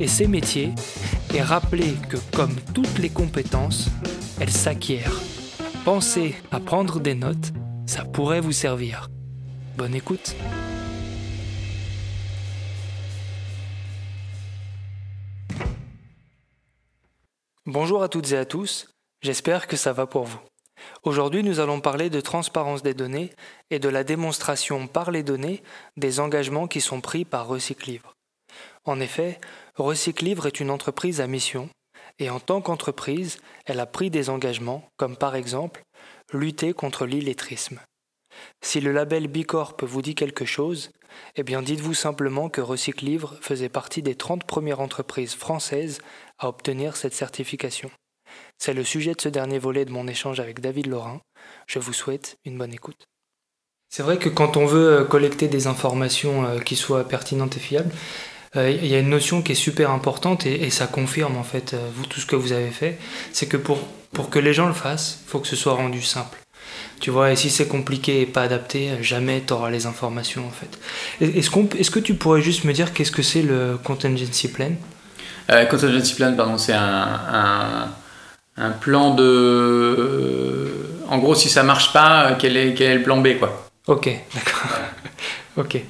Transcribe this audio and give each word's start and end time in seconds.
et 0.00 0.08
ses 0.08 0.26
métiers 0.26 0.74
et 1.34 1.42
rappeler 1.42 1.94
que 2.08 2.16
comme 2.34 2.54
toutes 2.74 2.98
les 2.98 3.10
compétences, 3.10 3.88
elles 4.40 4.50
s'acquièrent. 4.50 5.20
Pensez 5.84 6.34
à 6.50 6.60
prendre 6.60 7.00
des 7.00 7.14
notes, 7.14 7.52
ça 7.86 8.04
pourrait 8.04 8.40
vous 8.40 8.52
servir. 8.52 9.08
Bonne 9.76 9.94
écoute. 9.94 10.34
Bonjour 17.66 18.02
à 18.02 18.08
toutes 18.08 18.30
et 18.32 18.36
à 18.38 18.44
tous, 18.44 18.88
j'espère 19.22 19.66
que 19.66 19.76
ça 19.76 19.92
va 19.92 20.06
pour 20.06 20.24
vous. 20.24 20.38
Aujourd'hui, 21.02 21.42
nous 21.42 21.60
allons 21.60 21.80
parler 21.80 22.10
de 22.10 22.20
transparence 22.20 22.82
des 22.82 22.94
données 22.94 23.32
et 23.70 23.78
de 23.78 23.88
la 23.88 24.04
démonstration 24.04 24.86
par 24.86 25.10
les 25.10 25.22
données 25.22 25.62
des 25.96 26.20
engagements 26.20 26.68
qui 26.68 26.80
sont 26.80 27.00
pris 27.00 27.24
par 27.24 27.48
Recyclivre. 27.48 28.14
En 28.84 29.00
effet, 29.00 29.40
Recyclivre 29.76 30.46
est 30.46 30.60
une 30.60 30.70
entreprise 30.70 31.20
à 31.20 31.26
mission, 31.26 31.68
et 32.18 32.30
en 32.30 32.40
tant 32.40 32.62
qu'entreprise, 32.62 33.38
elle 33.66 33.78
a 33.78 33.86
pris 33.86 34.10
des 34.10 34.30
engagements, 34.30 34.88
comme 34.96 35.16
par 35.16 35.36
exemple 35.36 35.82
lutter 36.32 36.72
contre 36.72 37.04
l'illettrisme. 37.04 37.80
Si 38.62 38.80
le 38.80 38.92
label 38.92 39.28
Bicorp 39.28 39.76
vous 39.82 40.00
dit 40.00 40.14
quelque 40.14 40.46
chose, 40.46 40.90
eh 41.36 41.42
bien 41.42 41.60
dites-vous 41.60 41.94
simplement 41.94 42.48
que 42.48 42.62
Recyclivre 42.62 43.36
faisait 43.40 43.68
partie 43.68 44.02
des 44.02 44.14
30 44.14 44.44
premières 44.44 44.80
entreprises 44.80 45.34
françaises 45.34 46.00
à 46.38 46.48
obtenir 46.48 46.96
cette 46.96 47.14
certification. 47.14 47.90
C'est 48.58 48.74
le 48.74 48.84
sujet 48.84 49.14
de 49.14 49.20
ce 49.20 49.28
dernier 49.28 49.58
volet 49.58 49.84
de 49.84 49.92
mon 49.92 50.08
échange 50.08 50.40
avec 50.40 50.60
David 50.60 50.86
Laurin. 50.86 51.20
Je 51.66 51.78
vous 51.78 51.92
souhaite 51.92 52.36
une 52.44 52.58
bonne 52.58 52.72
écoute. 52.72 53.06
C'est 53.88 54.02
vrai 54.02 54.18
que 54.18 54.28
quand 54.28 54.56
on 54.56 54.66
veut 54.66 55.00
euh, 55.00 55.04
collecter 55.04 55.48
des 55.48 55.68
informations 55.68 56.44
euh, 56.44 56.58
qui 56.58 56.76
soient 56.76 57.06
pertinentes 57.06 57.56
et 57.56 57.60
fiables, 57.60 57.92
il 58.56 58.86
y 58.86 58.94
a 58.94 58.98
une 58.98 59.08
notion 59.08 59.42
qui 59.42 59.52
est 59.52 59.56
super 59.56 59.90
importante 59.90 60.46
et, 60.46 60.70
ça 60.70 60.86
confirme 60.86 61.36
en 61.36 61.42
fait 61.42 61.74
euh, 61.74 61.88
vous, 61.94 62.06
tout 62.06 62.20
ce 62.20 62.26
que 62.26 62.36
vous 62.36 62.52
avez 62.52 62.70
fait, 62.70 62.98
c'est 63.32 63.46
que 63.46 63.56
pour, 63.56 63.78
pour 64.12 64.30
que 64.30 64.38
les 64.38 64.52
gens 64.52 64.66
le 64.66 64.74
fassent, 64.74 65.20
il 65.26 65.30
faut 65.30 65.38
que 65.38 65.48
ce 65.48 65.56
soit 65.56 65.74
rendu 65.74 66.02
simple. 66.02 66.38
Tu 67.00 67.10
vois, 67.10 67.30
et 67.30 67.36
si 67.36 67.50
c'est 67.50 67.68
compliqué 67.68 68.22
et 68.22 68.26
pas 68.26 68.42
adapté, 68.42 68.90
jamais 69.02 69.42
tu 69.46 69.52
auras 69.52 69.70
les 69.70 69.86
informations 69.86 70.46
en 70.46 70.50
fait. 70.50 70.78
Est-ce, 71.38 71.50
qu'on, 71.50 71.68
est-ce 71.78 71.90
que 71.90 71.98
tu 72.00 72.14
pourrais 72.14 72.40
juste 72.40 72.64
me 72.64 72.72
dire 72.72 72.92
qu'est-ce 72.92 73.12
que 73.12 73.22
c'est 73.22 73.42
le 73.42 73.78
contingency 73.82 74.48
plan? 74.48 74.72
Euh, 75.50 75.64
Contingency 75.66 76.14
plan, 76.14 76.34
pardon, 76.34 76.58
c'est 76.58 76.72
un, 76.72 77.88
un, 78.56 78.70
plan 78.70 79.14
de. 79.14 80.72
En 81.08 81.18
gros, 81.18 81.34
si 81.34 81.48
ça 81.48 81.62
marche 81.62 81.92
pas, 81.92 82.32
quel 82.38 82.56
est, 82.56 82.74
quel 82.74 82.90
est 82.90 82.94
le 82.96 83.02
plan 83.02 83.18
B 83.18 83.38
quoi 83.38 83.68
Ok, 83.86 84.10
d'accord. 84.34 84.70
ok. 85.56 85.80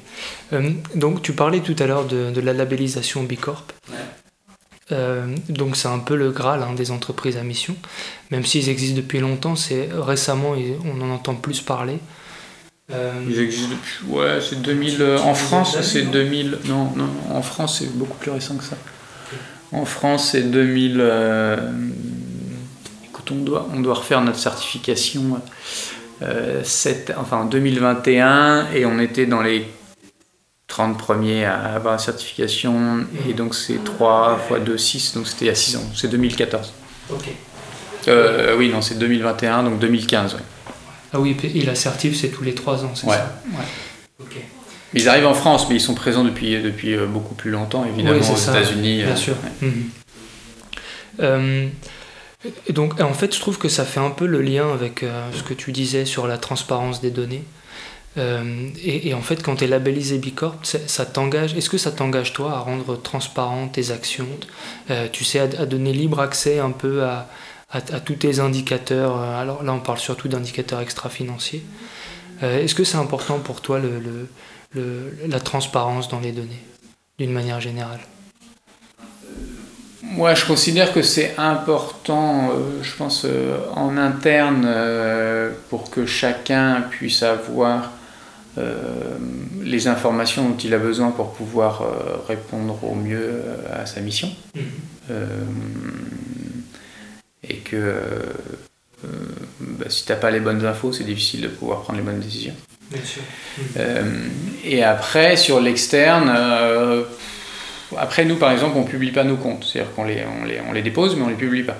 Euh, 0.52 0.70
donc 0.94 1.22
tu 1.22 1.32
parlais 1.32 1.60
tout 1.60 1.76
à 1.78 1.86
l'heure 1.86 2.06
de, 2.06 2.40
la 2.40 2.52
labellisation 2.52 3.22
Bicorp. 3.22 3.64
Euh, 4.92 5.26
donc 5.48 5.76
c'est 5.76 5.88
un 5.88 5.98
peu 5.98 6.14
le 6.14 6.30
Graal 6.30 6.62
hein, 6.62 6.74
des 6.74 6.90
entreprises 6.90 7.36
à 7.36 7.42
mission. 7.42 7.74
Même 8.30 8.44
s'ils 8.44 8.68
existent 8.68 8.96
depuis 8.96 9.18
longtemps, 9.18 9.56
c'est 9.56 9.88
récemment 9.92 10.54
on 10.84 11.00
en 11.00 11.10
entend 11.10 11.34
plus 11.34 11.60
parler. 11.60 11.98
Euh, 12.92 13.12
ils 13.28 13.40
existent 13.40 13.70
depuis. 13.70 14.06
Ouais, 14.06 14.38
c'est 14.40 14.62
2000. 14.62 15.02
en 15.24 15.34
France, 15.34 15.80
c'est 15.82 16.02
2000. 16.02 16.58
Non, 16.66 16.92
non, 16.94 17.08
en 17.30 17.42
France, 17.42 17.80
c'est 17.80 17.92
beaucoup 17.96 18.16
plus 18.18 18.30
récent 18.30 18.56
que 18.56 18.64
ça. 18.64 18.76
En 19.72 19.84
France, 19.84 20.30
c'est 20.30 20.42
2000. 20.42 21.02
Écoute, 23.06 23.30
on 23.32 23.42
doit, 23.42 23.68
on 23.74 23.80
doit 23.80 23.94
refaire 23.94 24.20
notre 24.20 24.38
certification. 24.38 25.40
7, 26.62 27.12
enfin 27.18 27.44
2021 27.44 28.68
et 28.74 28.86
on 28.86 28.98
était 28.98 29.26
dans 29.26 29.42
les 29.42 29.66
30 30.76 30.98
premiers 30.98 31.46
à 31.46 31.54
avoir 31.74 31.94
la 31.94 31.98
certification, 31.98 33.06
et 33.26 33.32
donc 33.32 33.54
c'est 33.54 33.82
3 33.82 34.36
fois 34.46 34.60
2, 34.60 34.76
6, 34.76 35.14
donc 35.14 35.26
c'était 35.26 35.46
il 35.46 35.48
y 35.48 35.50
a 35.50 35.54
6 35.54 35.76
ans, 35.76 35.84
c'est 35.94 36.08
2014. 36.08 36.74
Ok. 37.10 37.28
Euh, 38.08 38.54
oui, 38.58 38.68
non, 38.68 38.82
c'est 38.82 38.98
2021, 38.98 39.62
donc 39.62 39.78
2015. 39.78 40.36
Ah 41.14 41.18
oui, 41.18 41.34
et 41.42 41.62
la 41.62 41.74
certif, 41.74 42.20
c'est 42.20 42.28
tous 42.28 42.44
les 42.44 42.54
3 42.54 42.84
ans, 42.84 42.90
c'est 42.92 43.06
ça 43.06 43.38
ouais. 44.18 44.26
Ils 44.92 45.08
arrivent 45.08 45.26
en 45.26 45.32
France, 45.32 45.66
mais 45.70 45.76
ils 45.76 45.80
sont 45.80 45.94
présents 45.94 46.24
depuis, 46.24 46.60
depuis 46.60 46.94
euh, 46.94 47.06
beaucoup 47.06 47.34
plus 47.34 47.50
longtemps, 47.50 47.86
évidemment, 47.86 48.18
aux 48.18 48.36
États-Unis. 48.36 49.02
Bien 49.02 49.12
euh, 49.12 49.16
sûr. 49.16 49.34
Mhm. 51.18 51.70
donc, 52.68 53.00
en 53.00 53.14
fait, 53.14 53.34
je 53.34 53.40
trouve 53.40 53.56
que 53.56 53.70
ça 53.70 53.86
fait 53.86 54.00
un 54.00 54.10
peu 54.10 54.26
le 54.26 54.42
lien 54.42 54.70
avec 54.70 55.06
ce 55.32 55.42
que 55.42 55.54
tu 55.54 55.72
disais 55.72 56.04
sur 56.04 56.26
la 56.26 56.36
transparence 56.36 57.00
des 57.00 57.10
données. 57.10 57.44
Euh, 58.18 58.70
et, 58.82 59.12
en 59.14 59.20
fait, 59.20 59.42
quand 59.42 59.56
tu 59.56 59.64
es 59.64 59.66
labellisé 59.66 60.18
Bicorp, 60.18 60.56
ça 60.62 61.06
t'engage. 61.06 61.54
Est-ce 61.54 61.68
que 61.68 61.78
ça 61.78 61.92
t'engage 61.92 62.32
toi 62.32 62.52
à 62.52 62.58
rendre 62.58 63.00
transparent 63.00 63.68
tes 63.68 63.90
actions 63.90 64.28
euh, 64.90 65.08
Tu 65.12 65.24
sais, 65.24 65.40
à, 65.40 65.66
donner 65.66 65.92
libre 65.92 66.20
accès 66.20 66.58
un 66.58 66.70
peu 66.70 67.04
à, 67.04 67.28
tous 68.04 68.14
tes 68.14 68.40
indicateurs. 68.40 69.20
Euh, 69.20 69.40
alors 69.40 69.62
là, 69.62 69.72
on 69.72 69.80
parle 69.80 69.98
surtout 69.98 70.28
d'indicateurs 70.28 70.80
extra-financiers. 70.80 71.62
Est-ce 72.42 72.74
que 72.74 72.84
c'est 72.84 72.98
important 72.98 73.38
pour 73.38 73.62
toi 73.62 73.80
le, 73.80 74.28
la 75.26 75.40
transparence 75.40 76.08
dans 76.08 76.20
les 76.20 76.32
données, 76.32 76.62
d'une 77.18 77.32
manière 77.32 77.62
générale? 77.62 78.00
Moi, 80.02 80.34
je 80.34 80.44
considère 80.44 80.92
que 80.92 81.00
c'est 81.00 81.34
important, 81.38 82.50
je 82.82 82.94
pense, 82.94 83.26
en 83.74 83.96
interne, 83.96 84.68
pour 85.70 85.88
que 85.88 86.04
chacun 86.04 86.82
puisse 86.90 87.22
avoir 87.22 87.92
les 89.62 89.88
informations 89.88 90.48
dont 90.48 90.56
il 90.56 90.72
a 90.72 90.78
besoin 90.78 91.10
pour 91.10 91.32
pouvoir 91.32 91.82
euh, 91.82 92.16
répondre 92.26 92.78
au 92.84 92.94
mieux 92.94 93.18
euh, 93.20 93.82
à 93.82 93.86
sa 93.86 94.00
mission. 94.00 94.30
Mhm. 94.54 94.62
et 97.48 97.58
que 97.58 97.94
bah, 99.60 99.86
si 99.88 100.04
tu 100.04 100.10
n'as 100.10 100.18
pas 100.18 100.30
les 100.32 100.40
bonnes 100.40 100.64
infos, 100.66 100.92
c'est 100.92 101.04
difficile 101.04 101.42
de 101.42 101.48
pouvoir 101.48 101.82
prendre 101.82 101.98
les 101.98 102.04
bonnes 102.04 102.18
décisions. 102.18 102.54
Bien 102.90 103.02
sûr. 103.04 103.22
et 104.64 104.82
après, 104.82 105.36
sur 105.36 105.60
l'externe, 105.60 106.28
après 107.96 108.24
nous 108.24 108.36
par 108.36 108.50
exemple, 108.50 108.76
on 108.78 108.82
ne 108.82 108.88
publie 108.88 109.12
pas 109.12 109.22
nos 109.22 109.36
comptes. 109.36 109.64
C'est-à-dire 109.64 109.92
qu'on 109.94 110.04
les, 110.04 110.24
on 110.24 110.44
les, 110.44 110.60
on 110.68 110.72
les 110.72 110.82
dépose, 110.82 111.14
mais 111.14 111.22
on 111.22 111.26
ne 111.26 111.32
les 111.32 111.36
publie 111.36 111.62
pas 111.62 111.78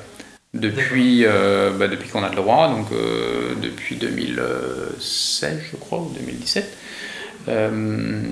depuis, 0.60 1.24
euh, 1.24 1.70
bah, 1.70 1.88
depuis 1.88 2.08
qu'on 2.08 2.22
a 2.22 2.28
le 2.28 2.36
droit, 2.36 2.68
donc 2.68 2.86
euh, 2.92 3.54
depuis 3.62 3.96
2016 3.96 5.60
je 5.72 5.76
crois, 5.76 5.98
ou 5.98 6.12
2017. 6.16 6.76
Euh, 7.48 8.22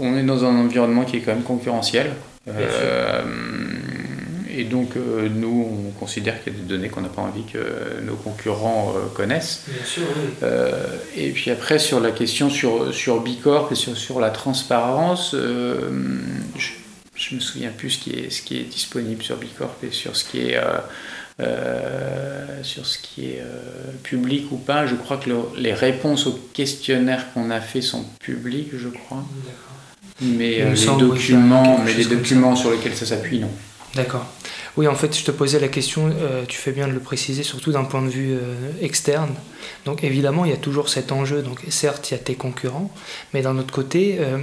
on 0.00 0.16
est 0.16 0.22
dans 0.22 0.44
un 0.44 0.56
environnement 0.56 1.04
qui 1.04 1.16
est 1.16 1.20
quand 1.20 1.34
même 1.34 1.42
concurrentiel. 1.42 2.12
et 4.54 4.64
donc 4.64 4.96
nous, 4.96 5.88
on 5.88 5.98
considère 5.98 6.42
qu'il 6.42 6.52
y 6.52 6.56
a 6.56 6.58
des 6.58 6.66
données 6.66 6.88
qu'on 6.88 7.00
n'a 7.00 7.08
pas 7.08 7.22
envie 7.22 7.44
que 7.44 8.00
nos 8.02 8.14
concurrents 8.14 8.94
connaissent. 9.14 9.64
Bien 9.66 9.84
sûr, 9.84 10.02
oui. 10.16 10.48
et 11.16 11.30
puis 11.30 11.50
après, 11.50 11.78
sur 11.78 12.00
la 12.00 12.10
question 12.12 12.50
sur, 12.50 12.92
sur 12.94 13.20
Bicorp 13.20 13.72
et 13.72 13.74
sur, 13.74 13.96
sur 13.96 14.20
la 14.20 14.30
transparence, 14.30 15.34
je, 15.34 15.88
ne 17.30 17.36
me 17.36 17.40
souviens 17.40 17.70
plus 17.76 17.90
ce 17.90 17.98
qui, 17.98 18.10
est, 18.10 18.30
ce 18.30 18.42
qui 18.42 18.58
est 18.58 18.64
disponible 18.64 19.22
sur 19.22 19.36
Bicorp 19.36 19.74
et 19.82 19.90
sur 19.90 20.14
ce 20.14 20.24
qui 20.24 20.40
est 20.40 20.58
euh, 21.40 22.62
sur 22.62 22.86
ce 22.86 22.98
qui 22.98 23.26
est 23.26 23.40
euh, 23.40 23.92
public 24.02 24.50
ou 24.52 24.56
pas. 24.56 24.86
Je 24.86 24.94
crois 24.94 25.16
que 25.16 25.30
les 25.56 25.72
réponses 25.72 26.26
aux 26.26 26.38
questionnaires 26.52 27.32
qu'on 27.32 27.50
a 27.50 27.60
fait 27.60 27.80
sont 27.80 28.04
publiques, 28.20 28.70
je 28.76 28.88
crois. 28.88 29.24
Mais 30.20 30.60
euh, 30.60 30.74
les 30.74 30.86
documents, 30.98 31.78
mais 31.84 31.94
les 31.94 32.04
documents 32.04 32.54
sur 32.54 32.70
lesquels 32.70 32.94
ça 32.94 33.06
s'appuie, 33.06 33.40
non. 33.40 33.50
D'accord. 33.94 34.26
Oui, 34.76 34.88
en 34.88 34.94
fait, 34.94 35.16
je 35.16 35.22
te 35.22 35.30
posais 35.30 35.60
la 35.60 35.68
question, 35.68 36.10
euh, 36.10 36.44
tu 36.46 36.56
fais 36.56 36.72
bien 36.72 36.88
de 36.88 36.92
le 36.92 37.00
préciser, 37.00 37.42
surtout 37.42 37.72
d'un 37.72 37.84
point 37.84 38.00
de 38.00 38.08
vue 38.08 38.32
euh, 38.32 38.70
externe. 38.80 39.34
Donc 39.84 40.02
évidemment, 40.02 40.46
il 40.46 40.50
y 40.50 40.54
a 40.54 40.58
toujours 40.58 40.88
cet 40.88 41.12
enjeu. 41.12 41.42
Donc 41.42 41.60
certes, 41.68 42.10
il 42.10 42.14
y 42.14 42.16
a 42.16 42.20
tes 42.20 42.36
concurrents, 42.36 42.90
mais 43.34 43.42
d'un 43.42 43.58
autre 43.58 43.72
côté, 43.72 44.16
euh, 44.20 44.38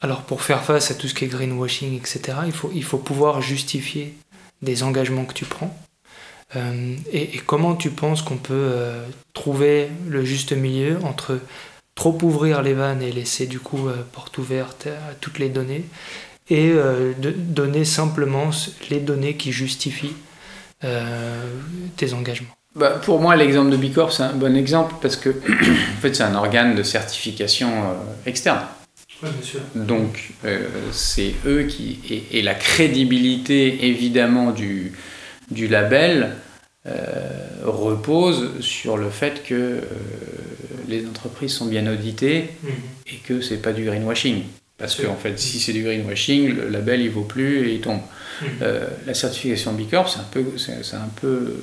alors 0.00 0.22
pour 0.22 0.40
faire 0.42 0.64
face 0.64 0.90
à 0.90 0.94
tout 0.94 1.08
ce 1.08 1.14
qui 1.14 1.26
est 1.26 1.28
greenwashing, 1.28 1.94
etc., 1.94 2.38
il 2.46 2.52
faut, 2.52 2.70
il 2.74 2.84
faut 2.84 2.98
pouvoir 2.98 3.42
justifier 3.42 4.14
des 4.62 4.82
engagements 4.82 5.24
que 5.24 5.34
tu 5.34 5.44
prends. 5.44 5.76
Et, 7.12 7.36
et, 7.36 7.42
comment 7.44 7.76
tu 7.76 7.90
penses 7.90 8.22
qu'on 8.22 8.38
peut 8.38 8.72
trouver 9.34 9.90
le 10.08 10.24
juste 10.24 10.52
milieu 10.52 10.98
entre 11.04 11.38
trop 11.94 12.16
ouvrir 12.22 12.62
les 12.62 12.72
vannes 12.72 13.02
et 13.02 13.12
laisser 13.12 13.46
du 13.46 13.60
coup 13.60 13.88
porte 14.12 14.38
ouverte 14.38 14.86
à 14.86 15.14
toutes 15.20 15.38
les 15.38 15.50
données 15.50 15.84
et 16.50 16.70
euh, 16.72 17.12
de 17.18 17.30
donner 17.30 17.84
simplement 17.84 18.50
les 18.90 19.00
données 19.00 19.34
qui 19.34 19.52
justifient 19.52 20.16
euh, 20.84 21.42
tes 21.96 22.12
engagements? 22.14 22.48
Bah, 22.74 22.90
pour 22.90 23.20
moi, 23.20 23.34
l'exemple 23.36 23.70
de 23.70 23.76
Bicorp, 23.76 24.12
c'est 24.12 24.22
un 24.22 24.34
bon 24.34 24.56
exemple 24.56 24.94
parce 25.02 25.16
que 25.16 25.30
en 25.30 26.00
fait, 26.00 26.14
c'est 26.14 26.22
un 26.22 26.34
organe 26.34 26.74
de 26.74 26.82
certification 26.82 27.68
euh, 27.68 28.30
externe. 29.22 29.34
bien 29.34 29.42
sûr. 29.42 29.60
Donc, 29.74 30.30
c'est 30.92 31.34
eux 31.46 31.64
qui. 31.64 32.00
Et, 32.30 32.42
la 32.42 32.54
crédibilité, 32.54 33.86
évidemment, 33.86 34.52
du, 34.52 34.92
du 35.50 35.68
label 35.68 36.32
repose 37.64 38.60
sur 38.60 38.96
le 38.96 39.10
fait 39.10 39.42
que 39.44 39.82
les 40.88 41.06
entreprises 41.06 41.52
sont 41.52 41.66
bien 41.66 41.90
auditées 41.90 42.50
mhm. 42.62 42.70
et 43.12 43.16
que 43.16 43.40
c'est 43.40 43.58
pas 43.58 43.72
du 43.72 43.84
greenwashing. 43.84 44.44
Parce 44.78 44.94
qu'en 44.94 45.12
en 45.12 45.16
fait, 45.16 45.38
si 45.38 45.58
c'est 45.58 45.72
du 45.72 45.82
greenwashing, 45.82 46.54
le 46.54 46.68
label 46.68 47.00
il 47.00 47.10
vaut 47.10 47.24
plus 47.24 47.68
et 47.68 47.74
il 47.74 47.80
tombe. 47.80 48.00
Euh, 48.62 48.86
la 49.04 49.14
certification 49.14 49.72
B 49.72 49.90
Corp, 49.90 50.08
c'est 50.08 50.20
un 50.20 50.28
peu, 50.30 50.44
c'est, 50.56 50.94
un 50.94 51.10
peu, 51.20 51.56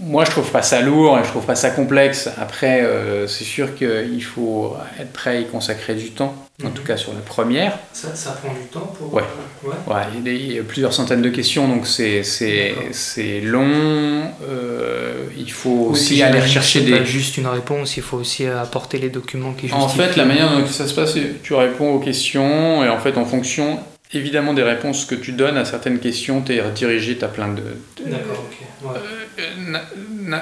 moi 0.00 0.24
je 0.24 0.30
trouve 0.30 0.50
pas 0.50 0.62
ça 0.62 0.80
lourd 0.80 1.18
et 1.18 1.24
je 1.24 1.28
trouve 1.28 1.44
pas 1.44 1.54
ça 1.54 1.70
complexe. 1.70 2.30
Après, 2.38 2.82
euh, 2.82 3.26
c'est 3.26 3.44
sûr 3.44 3.74
qu'il 3.74 4.24
faut 4.24 4.74
être 4.98 5.12
prêt 5.12 5.36
à 5.36 5.40
y 5.40 5.46
consacrer 5.46 5.94
du 5.94 6.10
temps, 6.10 6.34
en 6.64 6.70
tout 6.70 6.82
mmh. 6.82 6.86
cas 6.86 6.96
sur 6.96 7.12
la 7.12 7.20
première. 7.20 7.78
Ça, 7.92 8.14
ça 8.14 8.32
prend 8.32 8.54
du 8.54 8.66
temps 8.72 8.90
pour. 8.98 9.12
Ouais. 9.12 9.22
ouais. 9.64 10.02
il, 10.24 10.52
y 10.54 10.58
a, 10.58 10.62
plusieurs 10.62 10.94
centaines 10.94 11.20
de 11.20 11.28
questions, 11.28 11.68
donc 11.68 11.86
c'est, 11.86 12.22
c'est, 12.22 12.74
c'est 12.92 13.42
long. 13.42 14.30
Euh, 14.48 15.24
il 15.36 15.52
faut 15.52 15.88
aussi 15.90 16.22
aller 16.22 16.40
chercher 16.46 16.80
des. 16.80 16.92
Pas 16.92 17.04
juste 17.04 17.36
une 17.36 17.46
réponse, 17.46 17.98
il 17.98 18.02
faut 18.02 18.16
aussi 18.16 18.46
apporter 18.46 18.96
les 18.96 19.10
documents 19.10 19.52
qui 19.52 19.68
justifient. 19.68 19.84
En 19.84 19.88
fait, 19.88 20.16
la 20.16 20.24
manière 20.24 20.50
dont 20.50 20.66
ça 20.66 20.86
se 20.86 20.94
passe, 20.94 21.14
tu 21.42 21.52
réponds 21.52 21.90
aux 21.92 22.00
questions 22.00 22.82
et 22.82 22.88
en 22.88 22.98
fait, 22.98 23.18
en 23.18 23.26
fonction 23.26 23.78
évidemment 24.12 24.54
des 24.54 24.62
réponses 24.62 25.04
que 25.04 25.14
tu 25.14 25.32
donnes 25.32 25.56
à 25.56 25.64
certaines 25.64 25.98
questions, 25.98 26.42
tu 26.42 26.54
es 26.54 26.60
redirigé, 26.60 27.16
tu 27.16 27.24
as 27.24 27.28
plein 27.28 27.48
de. 27.48 27.62
D'accord, 28.06 28.44
ok. 28.46 28.94
Euh, 29.38 30.38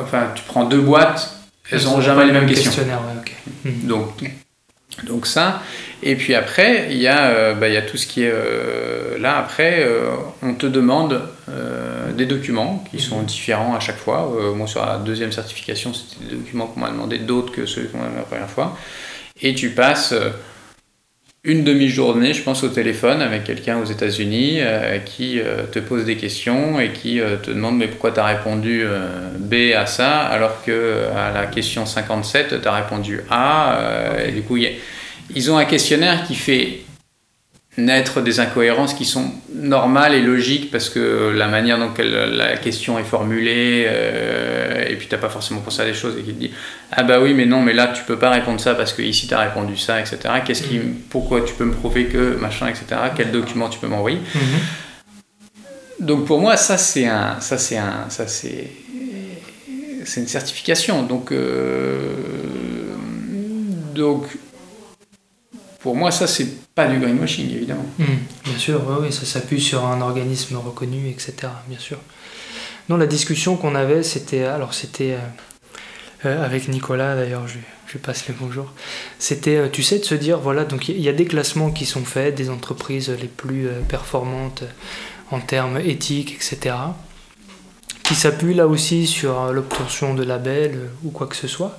enfin, 0.00 0.32
tu 0.34 0.42
prends 0.44 0.64
deux 0.64 0.80
boîtes, 0.80 1.34
elles 1.70 1.82
n'auront 1.84 2.00
jamais 2.00 2.26
les 2.26 2.32
mêmes 2.32 2.46
questions. 2.46 2.70
Ouais, 2.82 3.70
Donc, 3.84 4.22
donc 5.04 5.26
ça. 5.26 5.62
Et 6.02 6.14
puis 6.14 6.34
après, 6.34 6.88
il 6.90 6.98
y, 6.98 7.06
a, 7.06 7.28
euh, 7.28 7.54
bah, 7.54 7.68
y 7.68 7.76
a 7.76 7.82
tout 7.82 7.96
ce 7.96 8.06
qui 8.06 8.22
est. 8.22 8.32
Euh, 8.32 9.18
là, 9.18 9.38
après, 9.38 9.86
on 10.42 10.54
te 10.54 10.66
demande 10.66 11.22
des 12.14 12.26
documents 12.26 12.84
qui 12.90 13.00
sont 13.00 13.20
mhm. 13.20 13.26
différents 13.26 13.74
à 13.74 13.80
chaque 13.80 13.98
fois. 13.98 14.30
moi, 14.54 14.66
sur 14.66 14.84
la 14.84 14.98
deuxième 14.98 15.32
certification, 15.32 15.92
c'était 15.94 16.28
des 16.28 16.36
documents 16.36 16.66
qu'on 16.66 16.80
m'a 16.80 16.90
demandé 16.90 17.18
d'autres 17.18 17.52
que 17.52 17.64
ceux 17.66 17.84
qu'on 17.84 17.98
m'a 17.98 18.04
demandé 18.04 18.20
la 18.20 18.26
première 18.26 18.50
fois. 18.50 18.76
Et 19.42 19.54
tu 19.54 19.70
passes 19.70 20.14
une 21.46 21.62
demi-journée, 21.62 22.34
je 22.34 22.42
pense, 22.42 22.64
au 22.64 22.68
téléphone 22.68 23.22
avec 23.22 23.44
quelqu'un 23.44 23.78
aux 23.78 23.84
États-Unis 23.84 24.56
euh, 24.58 24.98
qui 24.98 25.38
euh, 25.38 25.62
te 25.70 25.78
pose 25.78 26.04
des 26.04 26.16
questions 26.16 26.80
et 26.80 26.90
qui 26.90 27.20
euh, 27.20 27.36
te 27.36 27.52
demande 27.52 27.78
mais 27.78 27.86
pourquoi 27.86 28.10
tu 28.10 28.18
as 28.18 28.24
répondu 28.24 28.84
B 29.38 29.54
à 29.76 29.86
ça 29.86 30.22
alors 30.22 30.64
que 30.64 31.04
à 31.16 31.32
la 31.32 31.46
question 31.46 31.86
57 31.86 32.60
tu 32.60 32.68
as 32.68 32.72
répondu 32.72 33.20
A. 33.30 33.78
Et 34.26 34.32
du 34.32 34.42
coup, 34.42 34.56
ils 34.56 35.50
ont 35.50 35.56
un 35.56 35.64
questionnaire 35.64 36.24
qui 36.26 36.34
fait 36.34 36.80
naître 37.78 38.20
des 38.20 38.40
incohérences 38.40 38.94
qui 38.94 39.04
sont 39.04 39.30
normales 39.54 40.14
et 40.14 40.22
logiques 40.22 40.70
parce 40.70 40.88
que 40.88 41.32
la 41.34 41.46
manière 41.46 41.78
dont 41.78 41.92
la 41.98 42.56
question 42.56 42.98
est 42.98 43.04
formulée 43.04 43.84
euh, 43.86 44.86
et 44.88 44.96
puis 44.96 45.08
t'as 45.08 45.18
pas 45.18 45.28
forcément 45.28 45.60
pensé 45.60 45.82
à 45.82 45.84
des 45.84 45.94
choses 45.94 46.16
et 46.18 46.22
qui 46.22 46.32
te 46.32 46.40
dit 46.40 46.50
ah 46.92 47.02
bah 47.02 47.20
oui 47.20 47.34
mais 47.34 47.44
non 47.44 47.60
mais 47.60 47.74
là 47.74 47.88
tu 47.88 48.02
peux 48.04 48.18
pas 48.18 48.30
répondre 48.30 48.60
ça 48.60 48.74
parce 48.74 48.92
que 48.92 49.02
ici 49.02 49.26
tu 49.26 49.34
as 49.34 49.40
répondu 49.40 49.76
ça 49.76 50.00
etc 50.00 50.18
qu'est-ce 50.44 50.62
qui 50.62 50.78
mm. 50.78 50.94
pourquoi 51.10 51.42
tu 51.42 51.54
peux 51.54 51.64
me 51.64 51.72
prouver 51.72 52.06
que 52.06 52.36
machin 52.36 52.68
etc 52.68 52.86
quel 53.14 53.30
document 53.30 53.68
tu 53.68 53.78
peux 53.78 53.88
m'envoyer. 53.88 54.18
Mm-hmm. 54.18 56.04
donc 56.06 56.24
pour 56.24 56.40
moi 56.40 56.56
ça 56.56 56.78
c'est 56.78 57.06
un 57.06 57.40
ça 57.40 57.58
c'est 57.58 57.76
un 57.76 58.06
ça 58.08 58.26
c'est 58.26 58.70
c'est 60.06 60.20
une 60.20 60.28
certification. 60.28 61.02
Donc 61.02 61.32
euh, 61.32 62.14
donc 63.94 64.24
pour 65.86 65.94
moi, 65.94 66.10
ça, 66.10 66.26
c'est 66.26 66.48
pas 66.74 66.88
du 66.88 66.98
greenwashing, 66.98 67.48
évidemment. 67.48 67.86
Hmm, 68.00 68.16
bien 68.44 68.58
sûr, 68.58 68.82
oui, 69.00 69.12
ça 69.12 69.24
s'appuie 69.24 69.60
sur 69.60 69.86
un 69.86 70.00
organisme 70.00 70.56
reconnu, 70.56 71.08
etc. 71.08 71.34
Bien 71.68 71.78
sûr. 71.78 71.98
Non, 72.88 72.96
la 72.96 73.06
discussion 73.06 73.56
qu'on 73.56 73.76
avait, 73.76 74.02
c'était. 74.02 74.42
Alors, 74.42 74.74
c'était. 74.74 75.12
Euh, 75.12 75.18
euh, 76.24 76.44
avec 76.44 76.66
Nicolas, 76.66 77.14
d'ailleurs, 77.14 77.46
je, 77.46 77.58
je 77.86 77.98
passe 77.98 78.26
les 78.26 78.34
bonjours. 78.34 78.72
C'était, 79.20 79.58
euh, 79.58 79.68
tu 79.68 79.84
sais, 79.84 80.00
de 80.00 80.04
se 80.04 80.16
dire, 80.16 80.40
voilà, 80.40 80.64
donc 80.64 80.88
il 80.88 81.00
y, 81.00 81.08
a 81.08 81.12
des 81.12 81.24
classements 81.24 81.70
qui 81.70 81.86
sont 81.86 82.04
faits, 82.04 82.34
des 82.34 82.50
entreprises 82.50 83.10
les 83.10 83.28
plus 83.28 83.68
performantes 83.88 84.64
en 85.30 85.38
termes 85.38 85.78
éthiques, 85.78 86.34
etc., 86.34 86.74
qui 88.02 88.16
s'appuient 88.16 88.54
là 88.54 88.66
aussi 88.66 89.06
sur 89.06 89.52
l'obtention 89.52 90.14
de 90.14 90.24
labels 90.24 90.90
ou 91.04 91.10
quoi 91.10 91.28
que 91.28 91.36
ce 91.36 91.46
soit. 91.46 91.78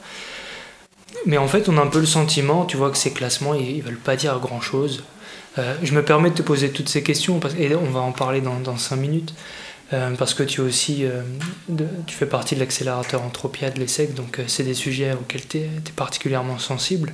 Mais 1.26 1.38
en 1.38 1.48
fait, 1.48 1.70
on 1.70 1.78
a 1.78 1.82
un 1.82 1.88
peu 1.88 2.00
le 2.00 2.06
sentiment, 2.06 2.66
tu 2.66 2.78
vois, 2.78 2.92
que 2.92 2.98
ces 2.98 3.12
classements, 3.12 3.54
ils, 3.54 3.82
veulent 3.82 3.98
pas 3.98 4.16
dire 4.16 4.40
grand-chose. 4.40 5.04
Euh, 5.58 5.76
je 5.84 5.94
me 5.94 6.04
permets 6.04 6.30
de 6.30 6.36
te 6.36 6.42
poser 6.42 6.70
toutes 6.70 6.90
ces 6.90 7.04
questions, 7.04 7.40
parce, 7.40 7.56
et 7.56 7.74
on 7.76 7.90
va 7.90 8.00
en 8.00 8.12
parler 8.12 8.42
dans, 8.42 8.60
dans 8.60 8.78
5 8.78 8.96
minutes, 8.96 9.34
euh, 9.94 10.12
parce 10.16 10.34
que 10.34 10.44
tu, 10.44 10.62
aussi, 10.62 11.06
euh, 11.06 11.22
tu 12.06 12.16
fais 12.16 12.26
partie 12.26 12.56
de 12.56 12.60
l'accélérateur 12.60 13.24
Entropia 13.24 13.70
de 13.70 13.80
l'ESSEC, 13.80 14.14
donc 14.14 14.40
c'est 14.48 14.64
des 14.64 14.74
sujets 14.74 15.14
auxquels 15.14 15.48
tu 15.48 15.60
es, 15.60 15.70
particulièrement 15.96 16.60
sensible. 16.60 17.14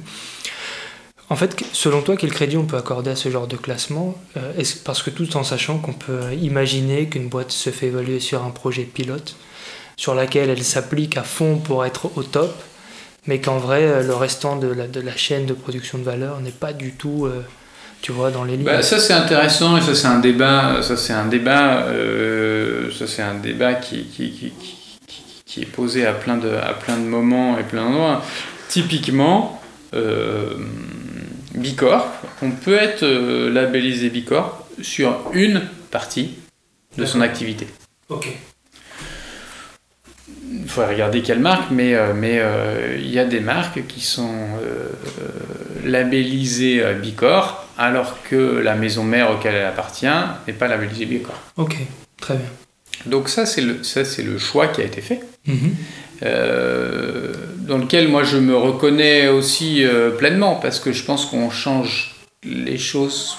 En 1.30 1.36
fait, 1.36 1.64
selon 1.72 2.02
toi, 2.02 2.18
quel 2.18 2.32
crédit 2.32 2.58
on 2.58 2.66
peut 2.66 2.78
accorder 2.78 3.12
à 3.12 3.16
ce 3.16 3.30
genre 3.30 3.48
de 3.48 3.56
classement 3.56 4.16
Parce 4.84 5.02
que 5.02 5.10
tout 5.10 5.36
en 5.38 5.44
sachant 5.44 5.80
qu'on 5.80 5.94
peut 5.94 6.34
imaginer 6.40 7.08
qu'une 7.08 7.30
boîte 7.30 7.52
se 7.52 7.70
fait 7.70 7.88
évaluer 7.88 8.20
sur 8.20 8.44
un 8.44 8.52
projet 8.52 8.84
pilote, 8.84 9.36
sur 9.96 10.14
laquelle 10.14 10.50
elle 10.50 10.64
s'applique 10.64 11.18
à 11.18 11.24
fond 11.24 11.58
pour 11.58 11.86
être 11.86 12.12
au 12.18 12.24
top, 12.24 12.54
mais 13.28 13.40
qu'en 13.40 13.58
vrai, 13.58 13.84
euh, 13.84 14.04
le 14.04 14.14
restant 14.14 14.56
de 14.58 14.68
la, 14.68 14.88
de 14.88 15.00
la, 15.00 15.16
chaîne 15.16 15.46
de 15.46 15.54
production 15.54 15.98
de 15.98 16.04
valeur 16.04 16.40
n'est 16.42 16.52
pas 16.52 16.74
du 16.74 16.92
tout, 16.92 17.26
euh, 17.26 17.42
tu 18.02 18.12
vois, 18.12 18.32
dans 18.32 18.44
les 18.44 18.58
lignes. 18.58 18.66
Bah, 18.66 18.82
ça 18.82 19.00
c'est 19.00 19.14
intéressant 19.14 19.78
et 19.78 19.82
ça 19.82 19.96
c'est 19.96 20.08
un 20.08 20.20
débat, 20.20 20.82
ça 20.82 20.98
c'est 20.98 21.14
un 21.14 21.26
débat, 21.26 21.84
euh, 21.86 22.92
ça 22.92 23.08
c'est 23.08 23.22
un 23.22 23.36
débat 23.36 23.76
qui, 23.76 24.06
qui, 24.06 24.32
qui, 24.32 24.54
qui, 25.46 25.62
est 25.62 25.72
posé 25.72 26.06
à 26.06 26.14
plein 26.14 26.38
de, 26.38 26.50
à 26.50 26.74
plein 26.74 26.98
de 26.98 27.04
moments 27.04 27.58
et 27.58 27.64
plein 27.64 27.84
d'endroits. 27.84 28.24
Typiquement, 28.68 29.62
Bicorp, 31.54 32.08
on 32.42 32.52
peut 32.52 32.74
être 32.74 33.06
labellisé 33.06 34.10
Bicorp 34.10 34.68
sur 34.82 35.16
une 35.34 35.62
partie 35.92 36.32
de 36.98 37.06
son 37.06 37.22
activité. 37.22 37.68
Ok 38.10 38.36
faudrait 40.74 40.94
regarder 40.94 41.22
quelle 41.22 41.40
marque, 41.40 41.72
mais 41.72 41.94
euh, 41.94 42.14
mais 42.16 42.40
euh, 42.40 42.98
il 43.00 43.12
y 43.12 43.20
a 43.20 43.26
des 43.26 43.40
marques 43.40 43.86
qui 43.88 44.02
sont 44.02 44.36
euh, 44.62 44.90
labellisées 45.86 46.84
Bicor, 47.02 47.66
alors 47.78 48.18
que 48.24 48.36
la 48.36 48.76
maison 48.76 49.04
mère 49.04 49.32
auquel 49.32 49.56
elle 49.56 49.66
appartient 49.66 50.08
n'est 50.48 50.54
pas 50.54 50.68
labellisée 50.68 51.06
Bicor. 51.06 51.36
Ok, 51.58 51.78
très 52.20 52.36
bien. 52.36 52.48
Donc 53.06 53.30
ça 53.30 53.46
c'est 53.46 53.62
le 53.62 53.84
ça 53.84 54.04
c'est 54.04 54.24
le 54.24 54.38
choix 54.38 54.68
qui 54.68 54.82
a 54.82 54.86
été 54.86 55.02
fait, 55.02 55.22
mhm. 55.46 55.76
dans 57.68 57.78
lequel 57.78 58.08
moi 58.08 58.24
je 58.24 58.38
me 58.38 58.56
reconnais 58.56 59.28
aussi 59.28 59.86
pleinement 60.18 60.56
parce 60.56 60.80
que 60.80 60.92
je 60.92 61.04
pense 61.04 61.26
qu'on 61.26 61.50
change 61.50 62.16
les 62.44 62.78
choses 62.78 63.38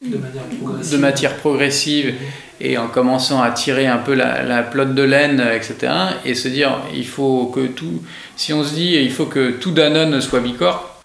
de 0.00 0.16
manière 0.16 0.44
progressive, 0.44 0.92
de 0.92 1.00
matière 1.00 1.36
progressive 1.36 2.14
et 2.60 2.78
en 2.78 2.88
commençant 2.88 3.42
à 3.42 3.50
tirer 3.50 3.86
un 3.86 3.98
peu 3.98 4.14
la, 4.14 4.42
la 4.42 4.62
pelote 4.62 4.94
de 4.94 5.02
laine, 5.02 5.42
etc. 5.54 5.92
Et 6.24 6.34
se 6.34 6.48
dire, 6.48 6.78
il 6.94 7.06
faut 7.06 7.46
que 7.46 7.66
tout. 7.66 8.02
Si 8.36 8.52
on 8.52 8.62
se 8.64 8.74
dit, 8.74 8.94
il 8.94 9.10
faut 9.10 9.26
que 9.26 9.50
tout 9.50 9.72
Danone 9.72 10.20
soit 10.20 10.40
Bicorp. 10.40 10.98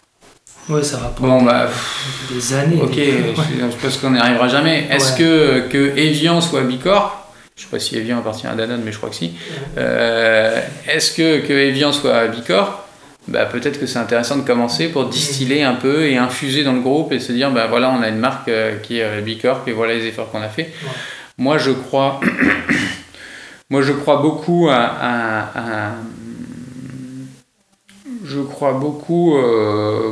Ouais, 0.70 0.84
ça 0.84 0.98
va 0.98 1.08
prendre 1.08 1.46
bah, 1.46 1.68
des 2.32 2.54
années. 2.54 2.80
Ok, 2.82 2.96
je, 2.96 3.76
pense 3.82 3.98
qu'on 3.98 4.12
n'y 4.12 4.20
arrivera 4.20 4.48
jamais. 4.48 4.88
Est-ce 4.90 5.18
que, 5.18 5.68
que 5.68 5.98
Evian 5.98 6.40
soit 6.40 6.62
Bicorp? 6.62 7.20
Je 7.56 7.62
ne 7.62 7.66
sais 7.66 7.72
pas 7.72 7.80
si 7.80 7.98
Evian 7.98 8.20
appartient 8.20 8.48
à 8.48 8.56
Danone, 8.56 8.82
mais 8.84 8.92
je 8.92 8.98
crois 8.98 9.10
que 9.10 9.16
si. 9.16 9.34
Euh, 9.78 10.62
est-ce 10.88 11.12
que, 11.12 11.46
que 11.46 11.54
Evian 11.54 11.92
soit 11.92 12.28
Bicorp? 12.28 12.83
Bah, 13.28 13.46
peut-être 13.46 13.80
que 13.80 13.86
c'est 13.86 14.00
intéressant 14.00 14.38
de 14.38 14.42
commencer 14.42 14.90
pour 14.90 15.06
distiller 15.06 15.64
un 15.64 15.76
peu 15.76 16.06
et 16.06 16.18
infuser 16.18 16.64
dans 16.64 16.74
le 16.74 16.82
groupe 16.82 17.12
et 17.12 17.20
se 17.20 17.32
dire 17.32 17.52
bah 17.52 17.68
voilà 17.68 17.92
on 17.92 18.02
a 18.02 18.10
une 18.10 18.18
marque 18.18 18.52
qui 18.84 19.00
est 19.00 19.22
Bicorp 19.22 19.68
et 19.68 19.72
voilà 19.72 19.94
les 19.94 20.06
efforts 20.06 20.30
qu'on 20.32 20.42
a 20.42 20.50
fait. 20.50 20.74
Moi 21.38 21.58
je 21.58 21.72
crois 21.72 22.20
moi 23.70 23.82
je 23.82 23.94
crois 23.94 24.18
beaucoup 24.18 24.68
à, 24.70 25.96
je 28.26 28.42
crois 28.42 28.74
beaucoup 28.74 29.38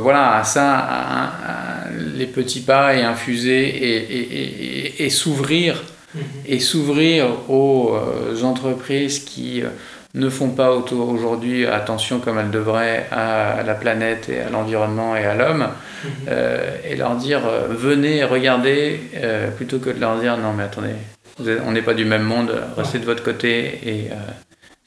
voilà 0.00 0.36
à 0.36 0.44
ça 0.44 0.78
à, 0.78 1.90
les 2.16 2.26
petits 2.26 2.60
pas 2.60 2.94
et 2.94 3.02
infuser 3.02 3.68
et, 3.68 5.04
et 5.04 5.10
s'ouvrir 5.10 5.82
et 6.46 6.60
s'ouvrir 6.60 7.50
aux 7.50 7.94
euh, 7.94 8.42
entreprises 8.42 9.20
qui 9.20 9.62
euh, 9.62 9.68
ne 10.14 10.28
font 10.28 10.50
pas 10.50 10.70
aujourd'hui 10.70 11.66
attention 11.66 12.20
comme 12.20 12.38
elles 12.38 12.50
devraient 12.50 13.06
à 13.10 13.62
la 13.62 13.74
planète 13.74 14.28
et 14.28 14.40
à 14.40 14.50
l'environnement 14.50 15.16
et 15.16 15.24
à 15.24 15.34
l'homme, 15.34 15.68
mhm. 16.04 16.10
euh, 16.28 16.76
et 16.84 16.96
leur 16.96 17.16
dire 17.16 17.40
venez, 17.70 18.24
regardez, 18.24 19.00
plutôt 19.56 19.78
que 19.78 19.90
de 19.90 19.98
leur 19.98 20.18
dire 20.20 20.36
non 20.36 20.52
mais 20.52 20.64
attendez, 20.64 20.94
on 21.64 21.72
n'est 21.72 21.82
pas 21.82 21.94
du 21.94 22.04
même 22.04 22.24
monde, 22.24 22.52
restez 22.76 22.98
de 22.98 23.06
votre 23.06 23.22
côté 23.22 23.80
et 23.88 24.10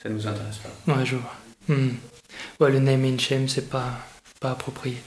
ça 0.02 0.10
ne 0.10 0.14
nous 0.14 0.28
intéresse 0.28 0.58
pas. 0.58 0.94
Ouais, 0.94 1.06
je 1.06 1.16
vois. 1.16 1.34
Hmm. 1.68 1.96
le 2.60 2.80
name 2.80 3.06
and 3.06 3.18
shame, 3.18 3.48
c'est 3.48 3.70
pas, 3.70 4.00
pas 4.40 4.52
approprié. 4.52 4.98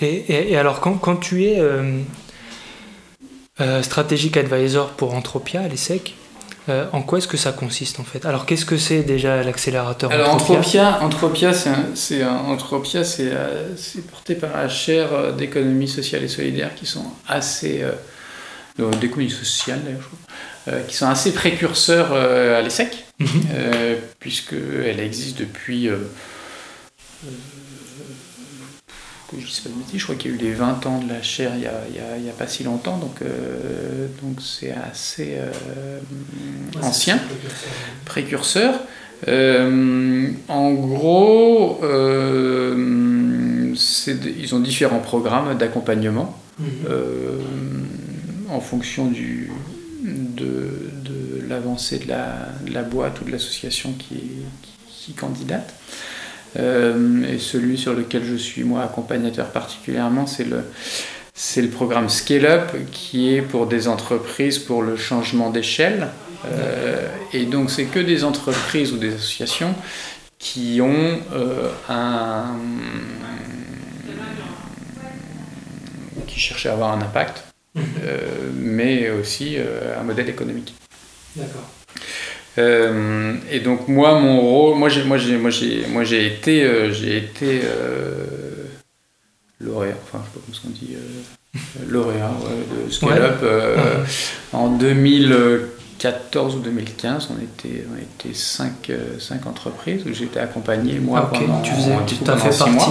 Et, 0.00 0.50
et, 0.50 0.56
alors, 0.56 0.80
quand, 0.80 0.94
quand 0.94 1.14
tu 1.14 1.44
es 1.44 1.60
euh, 3.60 3.82
stratégique 3.82 4.36
Advisor 4.38 4.90
pour 4.92 5.14
Entropia 5.14 5.68
l'ESSEC. 5.68 6.14
Euh, 6.68 6.86
en 6.92 7.02
quoi 7.02 7.18
est-ce 7.18 7.28
que 7.28 7.36
ça 7.36 7.52
consiste 7.52 7.98
en 7.98 8.04
fait? 8.04 8.24
Alors 8.24 8.46
qu'est-ce 8.46 8.64
que 8.64 8.76
c'est 8.76 9.02
déjà 9.02 9.42
l'accélérateur 9.42 10.12
Alors 10.12 10.30
Entropia, 10.30 11.02
Entropia, 11.02 11.52
c'est 11.52 12.24
Entropia, 12.24 13.02
euh, 13.20 13.68
c'est 13.76 14.06
porté 14.06 14.34
par 14.34 14.56
la 14.56 14.68
chaire 14.68 15.32
d'économie 15.32 15.88
sociale 15.88 16.22
et 16.22 16.28
solidaire 16.28 16.74
qui 16.74 16.86
sont 16.86 17.06
assez 17.26 17.84
d'économie 18.78 19.30
sociale 19.30 19.80
d'ailleurs, 19.84 20.86
qui 20.86 20.96
sont 20.96 21.08
assez 21.08 21.32
précurseurs 21.32 22.12
à 22.12 22.62
l'ESSEC, 22.62 23.04
mhm. 23.18 23.28
puisque 24.20 24.54
elle 24.54 25.00
existe 25.00 25.38
depuis 25.40 25.90
je 29.38 29.48
sais 29.48 29.62
pas 29.62 29.70
de 29.70 29.74
je 29.98 30.02
crois 30.02 30.16
qu'il 30.16 30.30
y 30.30 30.34
a 30.34 30.36
eu 30.36 30.40
les 30.40 30.52
20 30.52 30.84
ans 30.86 31.00
de 31.00 31.08
la 31.08 31.22
chaire 31.22 31.52
il 31.54 31.60
n'y 31.60 31.66
a, 31.66 31.70
a, 32.30 32.34
pas 32.36 32.46
si 32.46 32.62
longtemps, 32.64 32.98
donc 32.98 33.22
euh, 33.22 34.06
donc 34.22 34.40
c'est 34.40 34.72
assez 34.72 35.36
euh, 35.36 35.98
ancien, 36.80 37.18
précurseur. 38.04 38.74
Euh, 39.28 40.30
en 40.48 40.72
gros, 40.72 41.78
ils 41.84 41.86
ont 44.54 44.60
différents 44.60 44.98
programmes 44.98 45.56
d'accompagnement 45.56 46.36
mhm. 46.58 46.66
en 48.50 48.60
fonction 48.60 49.06
du, 49.06 49.52
de, 50.02 50.90
de 51.04 51.46
l'avancée 51.48 52.00
de 52.00 52.08
la, 52.08 52.48
de 52.66 52.72
la, 52.72 52.82
boîte 52.82 53.20
ou 53.20 53.24
de 53.24 53.30
l'association 53.30 53.92
qui, 53.92 54.16
qui, 54.62 54.72
qui, 54.88 55.12
candidate. 55.12 55.72
Euh, 56.56 57.24
et 57.32 57.38
celui 57.38 57.78
sur 57.78 57.94
lequel 57.94 58.24
je 58.24 58.36
suis 58.36 58.64
moi 58.64 58.82
accompagnateur 58.82 59.46
particulièrement, 59.48 60.26
c'est 60.26 60.44
le, 60.44 60.64
c'est 61.34 61.62
le 61.62 61.68
programme 61.68 62.08
Scale 62.08 62.46
Up 62.46 62.72
qui 62.90 63.34
est 63.34 63.42
pour 63.42 63.66
des 63.66 63.88
entreprises 63.88 64.58
pour 64.58 64.82
le 64.82 64.96
changement 64.96 65.50
d'échelle. 65.50 66.08
Euh, 66.44 67.08
et 67.32 67.44
donc 67.44 67.70
c'est 67.70 67.84
que 67.84 68.00
des 68.00 68.24
entreprises 68.24 68.92
ou 68.92 68.96
des 68.96 69.14
associations 69.14 69.74
qui 70.38 70.80
ont 70.82 71.20
euh, 71.32 71.70
un 71.88 72.56
qui 76.26 76.40
cherchent 76.40 76.66
à 76.66 76.72
avoir 76.72 76.92
un 76.92 77.02
impact, 77.02 77.44
mhm. 77.74 77.84
mais 78.56 79.10
aussi 79.10 79.56
un 79.58 80.02
modèle 80.02 80.30
économique. 80.30 80.74
D'accord. 81.36 81.68
Euh, 82.58 83.34
et 83.50 83.60
donc 83.60 83.88
moi 83.88 84.18
mon 84.20 84.40
rôle, 84.40 84.78
moi 84.78 84.88
j'ai 84.88 85.04
moi 85.04 85.16
j'ai 85.16 85.38
moi 85.38 85.50
j'ai 85.50 85.86
moi 85.86 86.04
j'ai 86.04 86.26
été 86.26 86.64
euh, 86.64 86.92
j'ai 86.92 87.16
été 87.16 87.62
euh, 87.64 88.66
lauréat, 89.60 89.94
enfin 90.02 90.22
je 90.22 90.54
sais 90.54 90.60
pas 90.60 90.60
comment 90.62 90.74
on 90.74 90.84
dit 90.84 90.96
lauréat 91.88 92.30
de 92.86 92.92
Scale 92.92 93.22
Up 93.22 93.42
en 94.52 94.68
2014 94.68 96.56
ou 96.56 96.58
2015 96.58 97.28
on 97.30 97.42
était 97.42 97.86
on 97.90 97.96
était 97.96 98.34
cinq, 98.34 98.92
cinq 99.18 99.46
entreprises 99.46 100.02
où 100.06 100.12
j'étais 100.12 100.40
accompagné 100.40 100.98
moi 100.98 101.30
ah, 101.32 101.34
pendant 101.34 101.62
tu 101.62 101.72
faisais 101.72 101.96
tu 102.06 102.30
as 102.30 102.36
fait 102.36 102.58
partie 102.58 102.90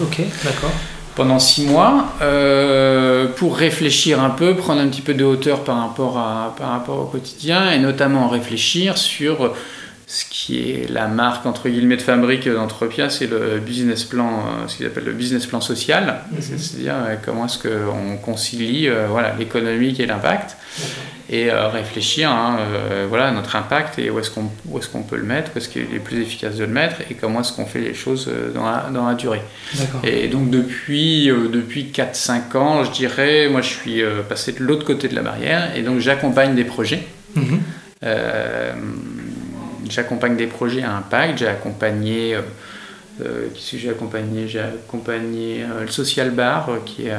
ok 0.00 0.20
d'accord. 0.44 0.70
Pendant 1.14 1.38
six 1.38 1.66
mois 1.66 2.06
euh, 2.22 3.11
pour 3.36 3.56
réfléchir 3.56 4.22
un 4.22 4.30
peu, 4.30 4.56
prendre 4.56 4.80
un 4.80 4.88
petit 4.88 5.02
peu 5.02 5.14
de 5.14 5.24
hauteur 5.24 5.64
par 5.64 5.78
rapport, 5.78 6.98
au 7.00 7.04
quotidien 7.06 7.70
et 7.70 7.78
notamment 7.78 8.28
réfléchir 8.28 8.98
sur 8.98 9.52
ce 10.12 10.24
qui 10.28 10.70
est 10.70 10.90
la 10.90 11.08
marque 11.08 11.46
entre 11.46 11.68
guillemets 11.68 11.96
de 11.96 12.02
fabrique 12.02 12.48
d'Entropia, 12.48 13.08
c'est 13.08 13.26
le 13.26 13.58
business 13.58 14.04
plan, 14.04 14.40
euh, 14.40 14.68
ce 14.68 14.76
qu'ils 14.76 14.86
appellent 14.86 15.04
le 15.04 15.12
business 15.12 15.46
plan 15.46 15.60
social, 15.60 16.20
mhm. 16.30 16.40
c'est-à-dire 16.40 16.94
euh, 16.96 17.16
comment 17.24 17.46
est-ce 17.46 17.58
qu'on 17.58 18.16
concilie 18.18 18.88
voilà, 19.08 19.34
l'économique 19.38 20.00
et 20.00 20.06
l'impact 20.06 20.56
et 21.32 21.50
euh, 21.50 21.68
réfléchir 21.68 22.30
hein, 22.30 22.58
euh, 22.60 23.06
voilà, 23.08 23.28
à 23.28 23.30
notre 23.32 23.56
impact 23.56 23.98
et 23.98 24.10
où 24.10 24.18
est-ce 24.18 24.30
qu'on 24.30 24.44
est 24.76 24.92
qu'on 24.92 25.02
peut 25.02 25.16
le 25.16 25.22
mettre, 25.22 25.50
où 25.54 25.58
est-ce 25.58 25.68
qu'il 25.68 25.82
est 25.82 25.98
plus 25.98 26.20
efficace 26.20 26.56
de 26.56 26.64
le 26.64 26.70
mettre 26.72 26.96
et 27.10 27.14
comment 27.14 27.40
est-ce 27.40 27.52
qu'on 27.52 27.64
fait 27.64 27.80
les 27.80 27.94
choses 27.94 28.28
euh, 28.28 28.52
dans 28.52 28.64
la, 28.64 28.90
dans 28.92 29.08
la 29.08 29.14
durée. 29.14 29.40
Et 30.04 30.28
donc 30.28 30.50
depuis, 30.50 31.26
depuis 31.26 31.90
4-5 31.94 32.56
ans, 32.58 32.84
je 32.84 32.90
dirais, 32.90 33.48
moi 33.48 33.62
je 33.62 33.68
suis 33.68 34.02
passé 34.28 34.52
de 34.52 34.62
l'autre 34.62 34.84
côté 34.84 35.08
de 35.08 35.14
la 35.14 35.22
barrière 35.22 35.74
et 35.74 35.82
donc 35.82 36.00
j'accompagne 36.00 36.54
des 36.54 36.64
projets. 36.64 37.06
Mhm. 37.34 37.60
J'accompagne 39.92 40.36
des 40.36 40.46
projets 40.46 40.82
à 40.82 40.96
impact, 40.96 41.38
j'ai 41.38 41.48
accompagné... 41.48 42.34
Euh, 42.34 43.48
j'ai 43.54 43.90
accompagné 43.90 44.48
J'ai 44.48 44.60
accompagné 44.60 45.64
le 45.80 45.86
Social 45.88 46.30
Bar, 46.30 46.68
qui 46.84 47.06
est, 47.06 47.14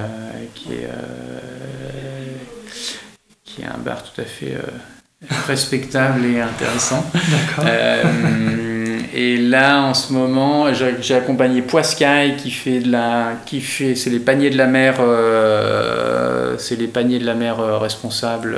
qui 0.56 0.74
est 0.74 0.90
qui 3.54 3.62
est 3.62 3.66
un 3.66 3.78
bar 3.78 4.04
tout 4.04 4.20
à 4.20 4.26
fait 4.26 4.54
euh, 4.54 5.28
respectable 5.48 6.26
et 6.26 6.42
intéressant. 6.42 7.06
Euh, 7.66 9.00
et 9.14 9.38
là, 9.38 9.84
en 9.84 9.94
ce 9.94 10.12
moment, 10.12 10.74
j'ai 10.74 11.16
accompagné 11.16 11.62
Poiscaille 11.62 12.36
qui 12.36 12.50
fait 12.50 12.80
de 12.80 12.92
la, 12.92 13.34
qui 13.46 13.62
fait, 13.62 13.96
c'est 13.96 14.10
les 14.10 14.20
paniers 14.20 14.50
de 14.50 14.58
la 14.58 14.66
mer, 14.66 14.96
euh, 15.00 16.58
c'est 16.58 16.76
les 16.76 16.88
paniers 16.88 17.20
de 17.20 17.26
la 17.26 17.36
mer 17.36 17.58
responsables. 17.80 18.58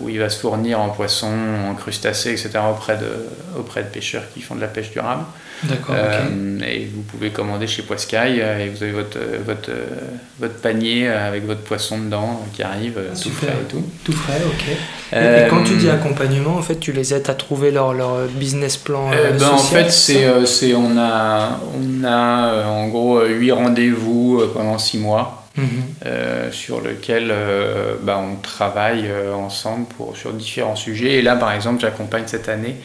Où 0.00 0.08
il 0.08 0.18
va 0.18 0.28
se 0.28 0.38
fournir 0.38 0.80
en 0.80 0.90
poissons, 0.90 1.32
en 1.68 1.74
crustacés, 1.74 2.30
etc. 2.30 2.58
auprès 2.70 2.96
de, 2.96 3.26
auprès 3.58 3.82
de 3.82 3.88
pêcheurs 3.88 4.24
qui 4.34 4.40
font 4.40 4.54
de 4.54 4.60
la 4.60 4.68
pêche 4.68 4.90
durable. 4.90 5.24
D'accord. 5.64 5.94
Euh, 5.98 6.60
et 6.60 6.88
vous 6.92 7.02
pouvez 7.02 7.30
commander 7.30 7.66
chez 7.66 7.82
Poiscaille 7.82 8.40
euh, 8.42 8.64
et 8.64 8.68
vous 8.68 8.82
avez 8.82 8.92
votre, 8.92 9.16
euh, 9.16 9.38
votre, 9.44 9.70
votre 10.38 10.54
panier 10.56 11.08
avec 11.08 11.46
votre 11.46 11.62
poisson 11.62 11.98
dedans 11.98 12.44
qui 12.52 12.62
arrive 12.62 12.98
ah, 12.98 13.18
tout 13.18 13.30
frais 13.30 13.48
et 13.48 13.70
tout. 13.70 13.82
Tout 14.04 14.12
frais, 14.12 14.40
ok. 14.44 15.16
et, 15.18 15.48
quand 15.48 15.62
tu 15.64 15.76
dis 15.76 15.88
accompagnement, 15.88 16.56
en 16.56 16.62
fait, 16.62 16.78
tu 16.78 16.92
les 16.92 17.14
aides 17.14 17.28
à 17.30 17.34
trouver 17.34 17.70
leur, 17.70 17.94
leur 17.94 18.26
business 18.26 18.76
plan 18.76 19.10
ben, 19.10 19.38
social, 19.38 19.54
En 19.54 19.58
fait, 19.58 19.90
c'est, 19.90 20.46
c'est, 20.46 20.74
on, 20.74 20.98
a, 20.98 21.60
on 21.74 22.04
a 22.04 22.66
en 22.66 22.88
gros 22.88 23.24
8 23.24 23.52
rendez-vous 23.52 24.42
pendant 24.52 24.78
6 24.78 24.98
mois. 24.98 25.45
Mhm. 25.56 26.52
sur 26.52 26.80
lequel 26.80 27.32
ben, 28.02 28.18
on 28.18 28.36
travaille 28.36 29.10
ensemble 29.34 29.86
pour, 29.96 30.16
sur 30.16 30.32
différents 30.32 30.76
sujets. 30.76 31.14
Et 31.14 31.22
là, 31.22 31.34
par 31.36 31.52
exemple, 31.52 31.80
j'accompagne 31.80 32.24
cette 32.26 32.48
année 32.48 32.76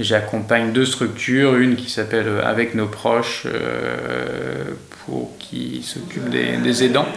J'accompagne 0.00 0.72
deux 0.72 0.86
structures, 0.86 1.56
une 1.56 1.76
qui 1.76 1.90
s'appelle 1.90 2.26
euh, 2.26 2.44
Avec 2.44 2.74
nos 2.74 2.86
proches, 2.86 3.46
euh, 3.46 4.72
pour, 5.04 5.36
qui 5.38 5.82
s'occupe 5.82 6.30
des, 6.30 6.84
aidants, 6.84 7.08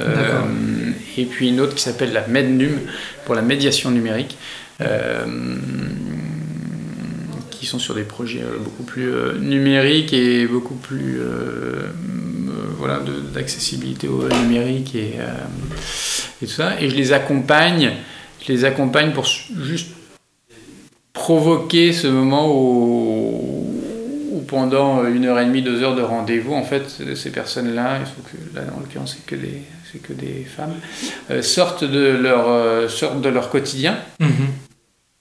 euh, 0.00 0.40
et 1.18 1.26
puis 1.26 1.50
une 1.50 1.60
autre 1.60 1.74
qui 1.74 1.82
s'appelle 1.82 2.12
la 2.12 2.26
MedNum, 2.26 2.80
pour 3.26 3.34
la 3.34 3.42
médiation 3.42 3.90
numérique, 3.90 4.38
qui 7.62 7.68
sont 7.68 7.78
sur 7.78 7.94
des 7.94 8.02
projets 8.02 8.42
beaucoup 8.58 8.82
plus 8.82 9.08
numériques 9.38 10.12
et 10.12 10.48
beaucoup 10.48 10.74
plus 10.74 11.20
voilà, 12.76 13.00
d'accessibilité 13.32 14.08
au 14.08 14.28
numérique 14.28 14.96
et, 14.96 15.12
tout 16.40 16.46
ça. 16.48 16.80
Et 16.80 16.90
je 16.90 16.96
les 16.96 17.12
accompagne, 17.12 17.92
je 18.44 18.52
les 18.52 18.64
accompagne 18.64 19.12
pour 19.12 19.26
juste 19.26 19.92
provoquer 21.12 21.92
ce 21.92 22.08
moment 22.08 22.50
où, 22.52 24.42
pendant 24.48 25.06
une 25.06 25.24
heure 25.26 25.38
et 25.38 25.44
demie, 25.44 25.62
deux 25.62 25.84
heures 25.84 25.94
de 25.94 26.02
rendez-vous, 26.02 26.54
en 26.54 26.64
fait, 26.64 26.82
ces 27.14 27.30
personnes-là, 27.30 28.00
il 28.00 28.06
faut 28.06 28.22
que, 28.22 28.56
là, 28.56 28.62
en 28.76 28.80
l'occurrence, 28.80 29.16
c'est 29.16 29.24
que 29.24 29.40
des, 29.40 29.62
que 29.98 30.12
des 30.12 30.44
femmes, 30.44 30.74
euh, 31.30 31.42
sortent, 31.42 31.84
de 31.84 32.18
leur, 32.20 32.48
euh, 32.48 32.88
sortent 32.88 33.20
de 33.20 33.28
leur 33.28 33.50
quotidien. 33.50 33.98
Mm-hmm. 34.20 34.26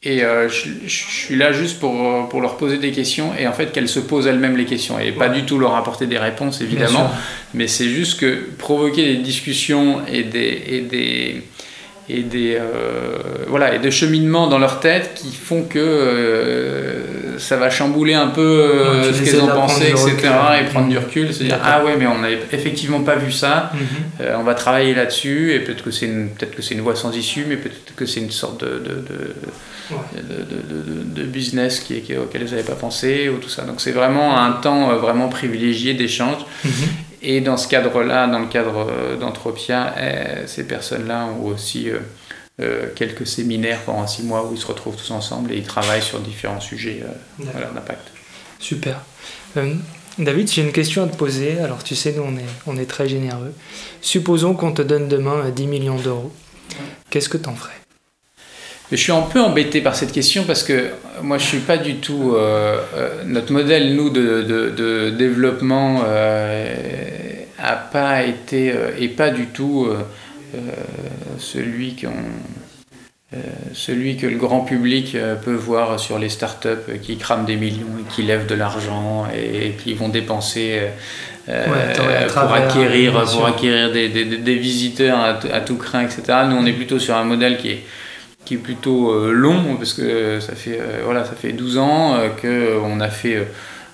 Et 0.04 0.24
euh, 0.24 0.50
je, 0.50 0.70
suis 0.88 1.36
là 1.36 1.52
juste 1.52 1.80
pour, 1.80 2.28
pour 2.28 2.42
leur 2.42 2.58
poser 2.58 2.80
des 2.80 2.92
questions 2.92 3.34
et 3.38 3.46
en 3.46 3.54
fait 3.54 3.72
qu'elles 3.72 3.90
se 3.90 4.00
posent 4.00 4.26
elles-mêmes 4.26 4.58
les 4.58 4.66
questions 4.66 4.98
et 4.98 5.12
pas 5.12 5.30
du 5.30 5.46
tout 5.46 5.60
leur 5.60 5.76
apporter 5.76 6.08
des 6.08 6.18
réponses 6.18 6.60
évidemment, 6.62 7.12
mais 7.54 7.68
c'est 7.68 7.88
juste 7.88 8.20
que 8.20 8.50
provoquer 8.58 9.06
des 9.06 9.22
discussions 9.22 10.02
et 10.08 10.24
des, 10.24 10.64
et 10.68 10.82
des, 10.82 11.44
et 12.10 12.24
des, 12.24 12.58
euh, 12.60 13.46
voilà, 13.48 13.76
et 13.76 13.80
des 13.80 13.92
cheminements 13.92 14.48
dans 14.48 14.58
leur 14.58 14.80
tête 14.80 15.12
qui 15.14 15.36
font 15.36 15.64
que 15.64 15.78
euh, 15.78 17.31
ça 17.42 17.58
va 17.58 17.70
chambouler 17.70 18.14
un 18.14 18.28
peu 18.28 18.42
euh, 18.42 19.14
ce 19.14 19.24
qu'elles 19.24 19.42
ont 19.42 19.48
pensé, 19.48 19.90
etc. 19.90 20.30
et 20.62 20.66
prendre 20.66 20.90
du 20.90 20.98
recul, 20.98 21.34
se 21.34 21.44
dire 21.44 21.60
ah 21.64 21.84
ouais 21.84 21.98
mais 21.98 22.08
on 22.08 22.20
n'avait 22.20 22.40
effectivement 22.52 23.02
pas 23.02 23.16
vu 23.16 23.32
ça, 23.32 23.72
mhm. 23.74 24.26
on 24.38 24.44
va 24.44 24.54
travailler 24.54 24.94
là-dessus 24.94 25.54
et 25.54 25.60
peut-être 25.60 25.84
que 25.84 25.92
c'est 25.92 26.06
une, 26.06 26.30
peut-être 26.30 26.56
que 26.56 26.62
c'est 26.62 26.76
une 26.76 26.82
voie 26.82 26.96
sans 26.96 27.16
issue, 27.16 27.46
mais 27.48 27.58
peut-être 27.58 27.96
que 27.96 28.06
c'est 28.06 28.20
une 28.20 28.32
sorte 28.32 28.64
de, 28.64 28.80
de, 28.80 29.06
de, 30.16 31.22
de, 31.22 31.24
business 31.24 31.80
qui, 31.80 32.02
qui, 32.02 32.16
auquel 32.16 32.44
ils 32.44 32.52
n'avaient 32.52 32.64
pas 32.64 32.74
pensé 32.74 33.30
ou 33.30 33.38
tout 33.38 33.50
ça. 33.50 33.64
Donc 33.64 33.82
c'est 33.82 33.92
vraiment 33.92 34.38
un 34.38 34.52
temps 34.54 34.96
vraiment 34.98 35.30
privilégié 35.30 35.94
d'échange. 35.94 36.46
Mhm. 36.64 36.72
Et 37.24 37.42
dans 37.42 37.58
ce 37.58 37.68
cadre-là, 37.68 38.28
dans 38.28 38.40
le 38.40 38.48
cadre 38.48 38.88
euh, 38.90 39.16
d'Anthropia, 39.16 39.94
eh, 40.00 40.48
ces 40.48 40.66
personnes-là 40.66 41.28
ont 41.28 41.46
aussi 41.46 41.90
euh, 41.90 41.98
euh, 41.98 42.00
quelques 42.96 43.28
séminaires 43.28 43.80
pendant 43.86 44.08
six 44.08 44.24
mois 44.24 44.46
où 44.46 44.54
ils 44.54 44.60
se 44.60 44.68
retrouvent 44.68 44.96
tous 44.96 45.12
ensemble 45.12 45.52
et 45.52 45.58
ils 45.58 45.66
travaillent 45.66 46.02
sur 46.02 46.20
différents 46.20 46.60
sujets 46.60 47.04
d'impact. 47.40 48.12
Super. 48.60 49.02
David, 50.18 50.52
j'ai 50.52 50.62
une 50.62 50.72
question 50.72 51.04
à 51.04 51.08
te 51.08 51.16
poser. 51.16 51.60
Alors 51.60 51.84
tu 51.84 51.96
sais, 51.96 52.14
nous 52.16 52.24
on 52.24 52.36
est, 52.38 52.46
on 52.68 52.78
est 52.78 52.86
très 52.86 53.08
généreux. 53.08 53.54
Supposons 54.02 54.54
qu'on 54.54 54.72
te 54.72 54.82
donne 54.82 55.08
demain 55.08 55.50
10 55.50 55.68
millions 55.68 55.98
d'euros. 55.98 56.32
Qu'est-ce 57.10 57.30
que 57.30 57.38
tu 57.38 57.50
en 57.50 57.56
ferais? 57.56 57.74
Je 58.92 58.98
suis 58.98 59.14
un 59.14 59.22
peu 59.22 59.40
embêté 59.40 59.80
par 59.80 59.96
cette 59.96 60.12
question 60.12 60.44
parce 60.44 60.64
que 60.64 60.92
moi 61.24 61.38
je 61.38 61.46
suis 61.46 61.60
pas 61.60 61.78
du 61.78 61.96
tout 61.96 62.36
notre 63.26 63.54
modèle 63.54 63.96
nous 63.96 64.10
de, 64.10 64.42
de, 64.42 64.70
de 64.70 65.10
développement 65.12 66.04
a 67.62 67.76
pas 67.76 68.24
été 68.24 68.72
euh, 68.72 68.92
et 69.00 69.08
pas 69.08 69.30
du 69.30 69.48
tout 69.48 69.88
euh, 70.54 70.58
euh, 70.58 71.36
celui 71.38 71.96
celui 73.74 74.18
que 74.18 74.28
le 74.28 74.38
grand 74.38 74.62
public 74.62 75.16
peut 75.46 75.54
voir 75.54 76.00
sur 76.00 76.20
les 76.20 76.28
startups 76.28 77.00
qui 77.02 77.16
crament 77.16 77.46
des 77.46 77.56
millions 77.56 77.98
et 78.00 78.14
qui 78.14 78.24
lèvent 78.24 78.46
de 78.46 78.56
l'argent 78.56 79.26
et, 79.34 79.72
qui 79.82 79.94
vont 79.94 80.10
dépenser 80.10 80.82
pour 81.46 82.54
acquérir, 82.54 83.24
pour 83.24 83.46
acquérir 83.46 83.92
des, 83.94 84.10
des, 84.10 84.26
des 84.26 84.56
visiteurs 84.56 85.20
à, 85.20 85.62
tout 85.62 85.78
craint, 85.78 86.02
etc. 86.02 86.24
Nous, 86.50 86.58
on 86.58 86.66
est 86.66 86.74
plutôt 86.74 87.00
sur 87.00 87.16
un 87.16 87.24
modèle 87.24 87.58
qui 87.58 87.70
est, 87.70 87.84
qui 88.44 88.56
est 88.56 88.58
plutôt 88.58 89.32
long, 89.32 89.78
parce 89.78 89.94
que 89.94 90.42
ça 90.42 90.54
fait, 90.54 90.82
voilà, 91.06 91.24
ça 91.24 91.32
fait 91.34 91.54
12 91.54 91.78
ans 91.78 92.18
qu'on 92.42 93.00
a 93.00 93.10
fait 93.10 93.48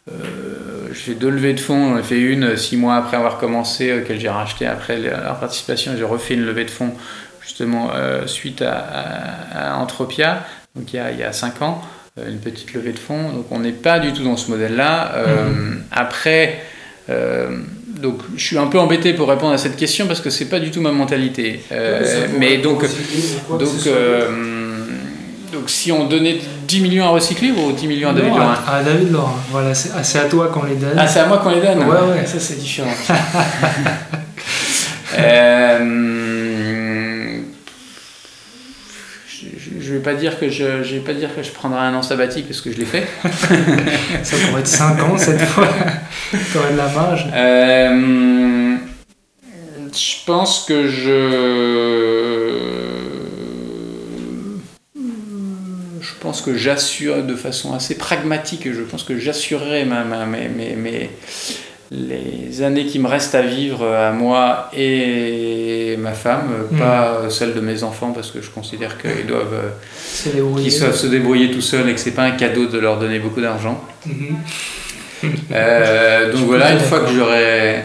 euh, 0.09 0.76
j'ai 1.05 1.13
deux 1.13 1.29
levées 1.29 1.53
de 1.53 1.59
fonds, 1.59 1.91
j'en 1.91 1.99
ai 1.99 2.03
fait 2.03 2.19
une 2.19 2.57
six 2.57 2.77
mois 2.77 2.95
après 2.95 3.17
avoir 3.17 3.37
commencé, 3.37 3.89
euh, 3.89 4.01
que 4.01 4.17
j'ai 4.17 4.29
racheté 4.29 4.65
après 4.65 4.97
la 4.97 5.33
participation, 5.33 5.93
j'ai 5.97 6.03
refait 6.03 6.33
une 6.33 6.45
levée 6.45 6.65
de 6.65 6.71
fonds 6.71 6.93
justement 7.41 7.91
euh, 7.93 8.27
suite 8.27 8.61
à, 8.61 9.77
Entropia, 9.77 10.45
donc 10.75 10.93
il 10.93 10.97
y, 10.97 10.99
a, 10.99 11.11
il 11.11 11.19
y 11.19 11.23
a 11.23 11.31
cinq 11.31 11.61
ans, 11.61 11.81
une 12.17 12.39
petite 12.39 12.73
levée 12.73 12.91
de 12.91 12.99
fonds, 12.99 13.31
donc 13.31 13.45
on 13.51 13.59
n'est 13.59 13.71
pas 13.71 13.99
du 13.99 14.11
tout 14.11 14.23
dans 14.23 14.37
ce 14.37 14.49
modèle-là. 14.51 15.15
Mhm. 15.27 15.83
Après, 15.91 16.61
donc 17.07 18.19
je 18.35 18.43
suis 18.43 18.57
un 18.57 18.67
peu 18.67 18.79
embêté 18.79 19.13
pour 19.13 19.29
répondre 19.29 19.53
à 19.53 19.57
cette 19.57 19.77
question 19.77 20.07
parce 20.07 20.19
que 20.19 20.29
c'est 20.29 20.49
pas 20.49 20.59
du 20.59 20.71
tout 20.71 20.81
ma 20.81 20.91
mentalité. 20.91 21.61
mais 22.37 22.57
donc, 22.57 22.83
donc 23.49 23.69
donc 25.67 25.71
si 25.73 25.91
on 25.91 26.05
donnait 26.05 26.37
10 26.65 26.79
millions 26.79 27.03
à 27.07 27.09
recycler 27.09 27.51
ou 27.51 27.73
10 27.73 27.87
millions 27.87 28.11
à 28.11 28.13
David 28.13 28.29
Laurent 28.29 28.53
À 28.65 28.81
David 28.83 29.11
Laurent, 29.11 29.35
voilà, 29.51 29.71
ah, 29.71 30.01
c'est 30.01 30.19
à 30.19 30.23
toi 30.23 30.47
qu'on 30.47 30.63
les 30.63 30.75
donne. 30.75 30.95
Ah, 30.95 31.05
c'est 31.05 31.19
à 31.19 31.25
moi 31.25 31.39
qu'on 31.39 31.49
les 31.49 31.59
donne 31.59 31.79
Ouais, 31.79 31.85
ouais. 31.85 32.25
Ça, 32.25 32.39
c'est 32.39 32.57
différent. 32.57 32.93
euh, 35.19 35.77
je 39.29 39.91
ne 39.91 39.97
vais 39.97 39.99
pas 39.99 40.13
dire 40.13 40.39
que 40.39 40.49
je, 40.49 40.63
vais 40.63 40.99
pas 40.99 41.13
dire 41.13 41.35
que 41.35 41.43
je 41.43 41.51
prendrai 41.51 41.81
un 41.81 41.93
an 41.95 42.01
sabbatique 42.01 42.47
parce 42.47 42.61
que 42.61 42.71
je 42.71 42.77
l'ai 42.77 42.85
fait. 42.85 43.05
ça 44.23 44.37
pourrait 44.47 44.61
être 44.61 44.67
5 44.67 45.03
ans 45.03 45.17
cette 45.17 45.41
fois. 45.41 45.67
tu 46.31 46.57
aurais 46.59 46.71
de 46.71 46.77
la 46.77 46.87
marge. 46.87 47.27
Euh, 47.33 48.77
je 49.93 50.25
pense 50.25 50.63
que 50.65 50.87
je 50.87 52.37
je 56.07 56.13
pense 56.27 56.41
que 56.41 56.57
j'assure 56.57 57.23
de 57.23 57.35
façon 57.35 57.73
assez 57.73 57.95
pragmatique, 57.95 58.67
je 58.73 58.81
pense 58.81 59.05
que 59.05 59.17
j'assurerai 59.17 59.85
ma, 59.85 60.03
ma, 60.03 60.25
mes, 60.25 60.49
mes, 60.49 61.09
les 61.89 62.61
années 62.63 62.85
qui 62.85 62.99
me 62.99 63.07
restent 63.07 63.33
à 63.33 63.43
vivre 63.43 63.87
à 63.87 64.11
moi 64.11 64.69
et 64.75 65.95
ma 65.97 66.11
femme, 66.11 66.49
hmm. 66.69 66.77
pas 66.77 67.29
celles 67.29 67.53
de 67.53 67.61
mes 67.61 67.83
enfants, 67.83 68.11
parce 68.11 68.31
que 68.31 68.41
je 68.41 68.49
considère 68.49 68.97
qu'ils 68.97 69.25
doivent, 69.25 69.71
qu'ils 70.61 70.69
se 70.73 71.07
débrouiller 71.07 71.49
tout 71.49 71.61
seuls 71.61 71.87
et 71.87 71.93
que 71.93 71.99
c'est 72.01 72.11
pas 72.11 72.23
un 72.23 72.31
cadeau 72.31 72.65
de 72.65 72.77
leur 72.77 72.99
donner 72.99 73.19
beaucoup 73.19 73.39
d'argent. 73.39 73.81
Hmm. 74.05 75.31
Euh, 75.53 76.29
donc 76.33 76.41
voilà, 76.41 76.73
une 76.73 76.81
fois 76.81 77.05
que 77.05 77.13
j'aurai... 77.13 77.83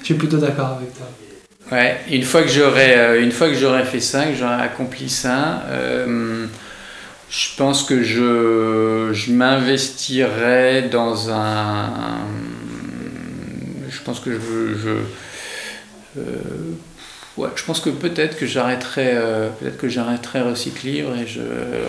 Je 0.00 0.06
suis 0.06 0.14
plutôt 0.14 0.38
d'accord 0.38 0.78
avec 0.80 0.92
toi. 0.96 1.06
Ouais, 1.70 1.96
une 2.10 2.24
fois 2.24 2.42
que 2.42 2.48
j'aurai, 2.48 2.98
euh, 2.98 3.22
une 3.22 3.30
fois 3.30 3.48
que 3.48 3.54
j'aurai 3.54 3.84
fait 3.84 4.00
ça, 4.00 4.24
que 4.24 4.34
j'aurai 4.34 4.62
accompli 4.62 5.08
ça, 5.08 5.62
euh, 5.70 6.46
je 7.30 7.56
pense 7.56 7.82
que 7.82 8.02
je, 8.02 9.10
je 9.12 9.32
m'investirais 9.32 10.82
dans 10.82 11.30
un. 11.30 11.90
Je 13.88 14.00
pense 14.02 14.20
que 14.20 14.32
je. 14.32 14.78
je 14.78 14.90
euh, 16.18 16.22
ouais, 17.36 17.48
je 17.54 17.64
pense 17.64 17.80
que 17.80 17.90
peut-être 17.90 18.38
que 18.38 18.46
j'arrêterai 18.46 19.10
euh, 19.12 19.50
peut-être 19.50 19.76
que 19.76 19.88
j'arrêterai 19.88 20.40
Recyclivre 20.40 21.14
et 21.16 21.26
je, 21.26 21.40
euh, 21.40 21.84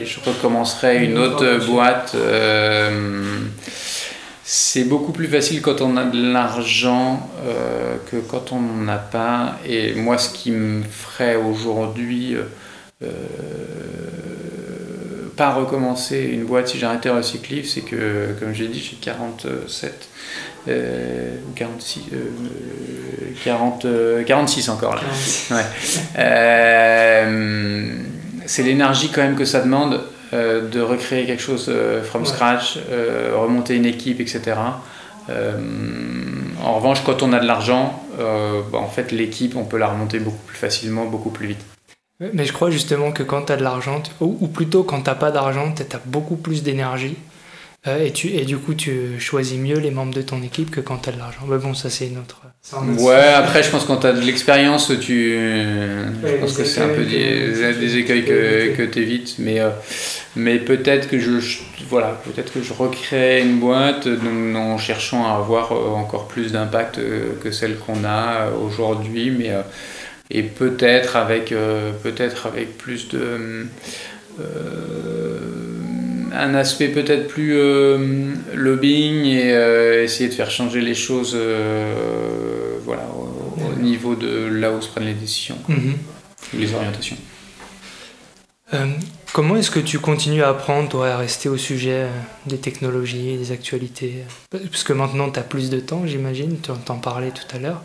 et 0.00 0.06
je 0.06 0.20
recommencerai 0.20 1.04
une 1.04 1.18
autre 1.18 1.66
boîte. 1.66 2.14
c'est 4.44 4.84
beaucoup 4.84 5.12
plus 5.12 5.26
facile 5.26 5.60
quand 5.60 5.80
on 5.80 5.96
a 5.96 6.04
de 6.04 6.32
l'argent 6.32 7.28
que 8.08 8.18
quand 8.18 8.52
on 8.52 8.60
n'en 8.60 8.88
a 8.92 8.98
pas. 8.98 9.58
Et 9.66 9.94
moi, 9.94 10.16
ce 10.16 10.32
qui 10.32 10.52
me 10.52 10.82
ferait 10.84 11.34
aujourd'hui 11.34 12.36
pas 15.38 15.52
recommencer 15.52 16.28
une 16.32 16.44
boîte 16.44 16.68
si 16.68 16.78
j'arrêtais 16.78 17.08
Recyclive, 17.08 17.66
c'est 17.66 17.82
que, 17.82 18.34
comme 18.40 18.52
j'ai 18.52 18.66
dit, 18.66 18.80
j'ai 18.80 18.96
47 18.96 20.08
euh, 20.68 21.36
ou 21.48 21.52
46, 21.54 22.02
40, 23.44 23.86
46 24.26 24.68
encore 24.68 24.96
là. 24.96 25.02
Euh, 26.18 27.90
c'est 28.46 28.62
l'énergie 28.64 29.10
quand 29.10 29.22
même 29.22 29.36
que 29.36 29.44
ça 29.44 29.60
demande 29.60 30.02
de 30.32 30.80
recréer 30.80 31.24
quelque 31.24 31.42
chose 31.42 31.72
from 32.02 32.26
scratch, 32.26 32.78
remonter 33.34 33.76
une 33.76 33.86
équipe, 33.86 34.20
etc. 34.20 34.56
en 35.30 36.74
revanche, 36.74 37.04
quand 37.04 37.22
on 37.22 37.32
a 37.32 37.38
de 37.38 37.46
l'argent, 37.46 38.02
bah, 38.18 38.78
en 38.78 38.88
fait, 38.88 39.12
l'équipe, 39.12 39.56
on 39.56 39.64
peut 39.64 39.78
la 39.78 39.86
remonter 39.86 40.18
beaucoup 40.18 40.44
plus 40.46 40.58
facilement, 40.58 41.06
beaucoup 41.06 41.30
plus 41.30 41.46
vite. 41.46 41.77
Mais 42.20 42.44
je 42.44 42.52
crois 42.52 42.70
justement 42.70 43.12
que 43.12 43.22
quand 43.22 43.42
tu 43.42 43.52
as 43.52 43.56
de 43.56 43.62
l'argent, 43.62 44.02
ou, 44.20 44.48
plutôt 44.48 44.82
quand 44.82 45.02
tu 45.02 45.10
pas 45.18 45.30
d'argent, 45.30 45.72
tu 45.72 45.82
as 45.82 46.00
beaucoup 46.04 46.36
plus 46.36 46.62
d'énergie. 46.62 47.16
Euh, 47.86 48.04
et, 48.04 48.10
tu, 48.10 48.28
et 48.28 48.44
du 48.44 48.58
coup, 48.58 48.74
tu 48.74 49.20
choisis 49.20 49.56
mieux 49.56 49.78
les 49.78 49.92
membres 49.92 50.12
de 50.12 50.22
ton 50.22 50.42
équipe 50.42 50.70
que 50.70 50.80
quand 50.80 50.98
tu 50.98 51.10
as 51.10 51.12
de 51.12 51.18
l'argent. 51.18 51.42
Mais 51.46 51.58
bon, 51.58 51.74
ça, 51.74 51.88
c'est 51.88 52.08
une 52.08 52.18
autre. 52.18 52.42
ouais, 53.00 53.32
après, 53.34 53.62
je 53.62 53.70
pense 53.70 53.82
que 53.82 53.86
quand 53.86 53.98
tu 53.98 54.08
as 54.08 54.12
de 54.12 54.20
l'expérience, 54.20 54.92
tu. 55.00 55.30
je 55.32 56.36
pense 56.40 56.56
que 56.56 56.64
c'est 56.64 56.80
un 56.80 56.88
peu 56.88 57.04
des, 57.04 57.74
des 57.74 57.96
écueils 57.98 58.24
que, 58.24 58.74
que 58.76 58.82
tu 58.82 58.98
évites. 58.98 59.36
Mais, 59.38 59.60
euh, 59.60 59.70
mais 60.34 60.58
peut-être 60.58 61.08
que 61.08 61.20
je, 61.20 61.30
voilà, 61.88 62.20
peut-être 62.24 62.52
que 62.52 62.62
je 62.62 62.72
recrée 62.72 63.42
une 63.42 63.60
boîte 63.60 64.08
en 64.56 64.76
cherchant 64.76 65.24
à 65.24 65.36
avoir 65.36 65.70
euh, 65.70 65.90
encore 65.94 66.26
plus 66.26 66.50
d'impact 66.50 66.98
que 67.40 67.50
celle 67.52 67.78
qu'on 67.78 68.04
a 68.04 68.50
aujourd'hui. 68.50 69.30
Mais 69.30 69.52
et 70.30 70.42
peut-être 70.42 71.16
avec, 71.16 71.52
euh, 71.52 71.92
peut-être 72.02 72.46
avec 72.46 72.76
plus 72.76 73.08
de. 73.08 73.66
Euh, 74.40 75.38
un 76.30 76.54
aspect 76.54 76.88
peut-être 76.88 77.26
plus 77.26 77.54
euh, 77.56 78.34
lobbying 78.54 79.24
et 79.24 80.02
essayer 80.04 80.28
de 80.28 80.34
faire 80.34 80.50
changer 80.50 80.82
les 80.82 80.94
choses 80.94 81.36
voilà, 82.84 83.08
au, 83.56 83.80
niveau 83.80 84.14
de 84.14 84.46
là 84.46 84.70
où 84.70 84.80
se 84.80 84.88
prennent 84.88 85.06
les 85.06 85.14
décisions, 85.14 85.56
mhm. 85.68 85.94
les 86.54 86.74
orientations. 86.74 87.16
comment 89.32 89.56
est-ce 89.56 89.70
que 89.70 89.80
tu 89.80 89.98
continues 89.98 90.42
à 90.42 90.50
apprendre, 90.50 90.90
toi, 90.90 91.08
à 91.08 91.16
rester 91.16 91.48
au 91.48 91.56
sujet 91.56 92.06
des 92.46 92.58
technologies, 92.58 93.38
des 93.38 93.50
actualités? 93.50 94.24
Parce 94.50 94.84
que 94.84 94.92
maintenant, 94.92 95.30
tu 95.30 95.40
as 95.40 95.42
plus 95.42 95.70
de 95.70 95.80
temps, 95.80 96.06
j'imagine, 96.06 96.58
tu 96.60 96.70
en 96.70 96.98
parlais 96.98 97.30
tout 97.30 97.56
à 97.56 97.58
l'heure. 97.58 97.82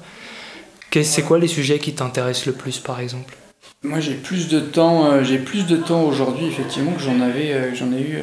C'est 1.01 1.23
quoi 1.23 1.39
les 1.39 1.47
sujets 1.47 1.79
qui 1.79 1.93
t'intéressent 1.93 2.45
le 2.45 2.53
plus, 2.53 2.77
par 2.79 2.99
exemple? 2.99 3.35
Moi 3.81 3.99
j'ai 3.99 4.13
plus 4.13 4.47
de 4.47 4.59
temps, 4.59 5.23
j'ai 5.23 5.39
plus 5.39 5.65
de 5.65 5.75
temps 5.75 6.03
aujourd'hui 6.03 6.45
effectivement 6.45 6.93
que 6.93 7.01
j'en 7.01 7.19
avais, 7.19 7.75
j'en 7.75 7.91
ai 7.91 7.99
eu 7.99 8.17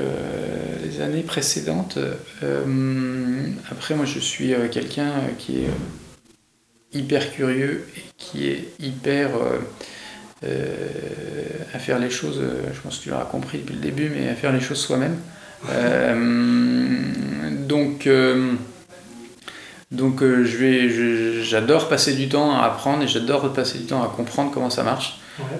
les 0.83 1.03
années 1.03 1.23
précédentes. 1.23 1.99
après 3.71 3.95
moi 3.95 4.07
je 4.07 4.19
suis 4.19 4.55
quelqu'un 4.71 5.13
qui 5.39 5.59
est 5.59 5.71
hyper 6.99 7.31
curieux 7.33 7.87
et 7.97 8.01
qui 8.17 8.49
est 8.49 8.69
hyper 8.81 9.31
à 10.43 11.79
faire 11.79 11.99
les 11.99 12.11
choses. 12.11 12.41
je 12.73 12.81
pense 12.81 12.99
que 12.99 13.03
tu 13.03 13.11
l'auras 13.11 13.27
compris 13.27 13.59
depuis 13.59 13.75
le 13.75 13.83
début, 13.83 14.09
mais 14.09 14.31
à 14.31 14.35
faire 14.35 14.53
les 14.53 14.61
choses 14.61 14.81
soi-même. 14.81 15.19
donc 17.67 18.09
donc 19.91 20.23
euh, 20.23 20.45
je 20.45 20.57
vais, 20.57 21.43
j'adore 21.43 21.89
passer 21.89 22.15
du 22.15 22.29
temps 22.29 22.57
à 22.57 22.65
apprendre 22.65 23.03
et 23.03 23.09
j'adore 23.09 23.53
passer 23.53 23.79
du 23.79 23.87
temps 23.87 24.03
à 24.03 24.07
comprendre 24.07 24.53
comment 24.53 24.71
ça 24.71 24.85
marche. 24.85 25.19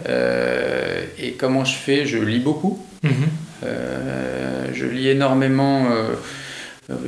Euh, 0.09 1.05
et 1.19 1.33
comment 1.33 1.65
je 1.65 1.75
fais, 1.75 2.07
je 2.07 2.19
lis 2.19 2.39
beaucoup. 2.39 2.85
Mhm. 3.03 3.13
Euh, 3.65 4.67
je 4.73 4.87
lis 4.87 5.09
énormément. 5.09 5.87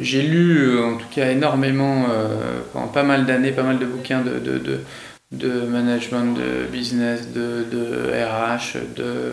j'ai 0.00 0.22
lu 0.22 0.80
en 0.80 0.96
tout 0.96 1.06
cas 1.14 1.30
énormément 1.30 2.06
pendant 2.72 2.88
pas 2.88 3.02
mal 3.04 3.24
d'années, 3.24 3.52
pas 3.52 3.62
mal 3.62 3.78
de 3.78 3.87
bouquins 3.87 4.22
de, 4.22 4.38
de, 4.38 4.58
de, 4.58 4.80
de 5.30 5.61
management, 5.62 6.35
de 6.35 6.66
business, 6.72 7.28
de, 7.32 7.64
de 7.70 8.11
RH, 8.11 8.78
de 8.96 9.32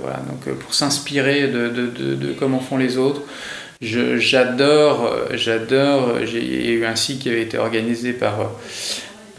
voilà 0.00 0.20
donc 0.28 0.52
pour 0.58 0.74
s'inspirer 0.74 1.48
de, 1.48 1.68
de, 1.68 2.32
comment 2.38 2.60
font 2.60 2.76
les 2.76 2.98
autres 2.98 3.22
j'adore, 3.80 5.14
j'adore, 5.32 6.24
j'ai 6.24 6.72
eu 6.72 6.84
un 6.84 6.96
site 6.96 7.20
qui 7.20 7.28
avait 7.28 7.42
été 7.42 7.58
organisé 7.58 8.12
par, 8.12 8.50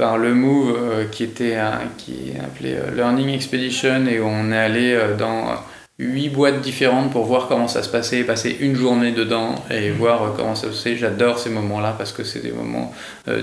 par 0.02 0.18
le 0.18 0.34
Move, 0.34 0.76
euh, 0.76 1.06
qui 1.06 1.24
était 1.24 1.56
un, 1.56 1.80
qui 1.98 2.34
appelé 2.44 2.74
euh, 2.74 2.96
Learning 2.96 3.30
Expedition, 3.30 4.08
et 4.08 4.20
où 4.20 4.26
on 4.26 4.52
est 4.52 4.58
allé 4.58 4.94
euh, 4.94 5.16
dans 5.16 5.54
huit 6.00 6.30
boîtes 6.30 6.62
différentes 6.62 7.12
pour 7.12 7.26
voir 7.26 7.48
comment 7.48 7.68
ça 7.68 7.84
se 7.84 7.90
passait, 7.90 8.24
passer 8.24 8.58
une 8.62 8.76
journée 8.76 9.12
dedans 9.12 9.54
et 9.70 9.92
mmh. 9.92 9.94
voir 9.94 10.34
comment 10.36 10.56
ça 10.56 10.64
se 10.64 10.68
passait. 10.70 10.96
J'adore 10.96 11.38
ces 11.38 11.52
moments-là 11.52 11.94
parce 11.96 12.12
que 12.12 12.24
c'est 12.24 12.40
des 12.40 12.52
moments 12.52 12.92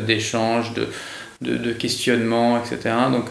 d'échange, 0.05 0.75
de, 0.75 0.89
de, 1.41 1.57
de, 1.57 1.71
questionnement, 1.71 2.59
etc. 2.59 2.97
Donc, 3.13 3.27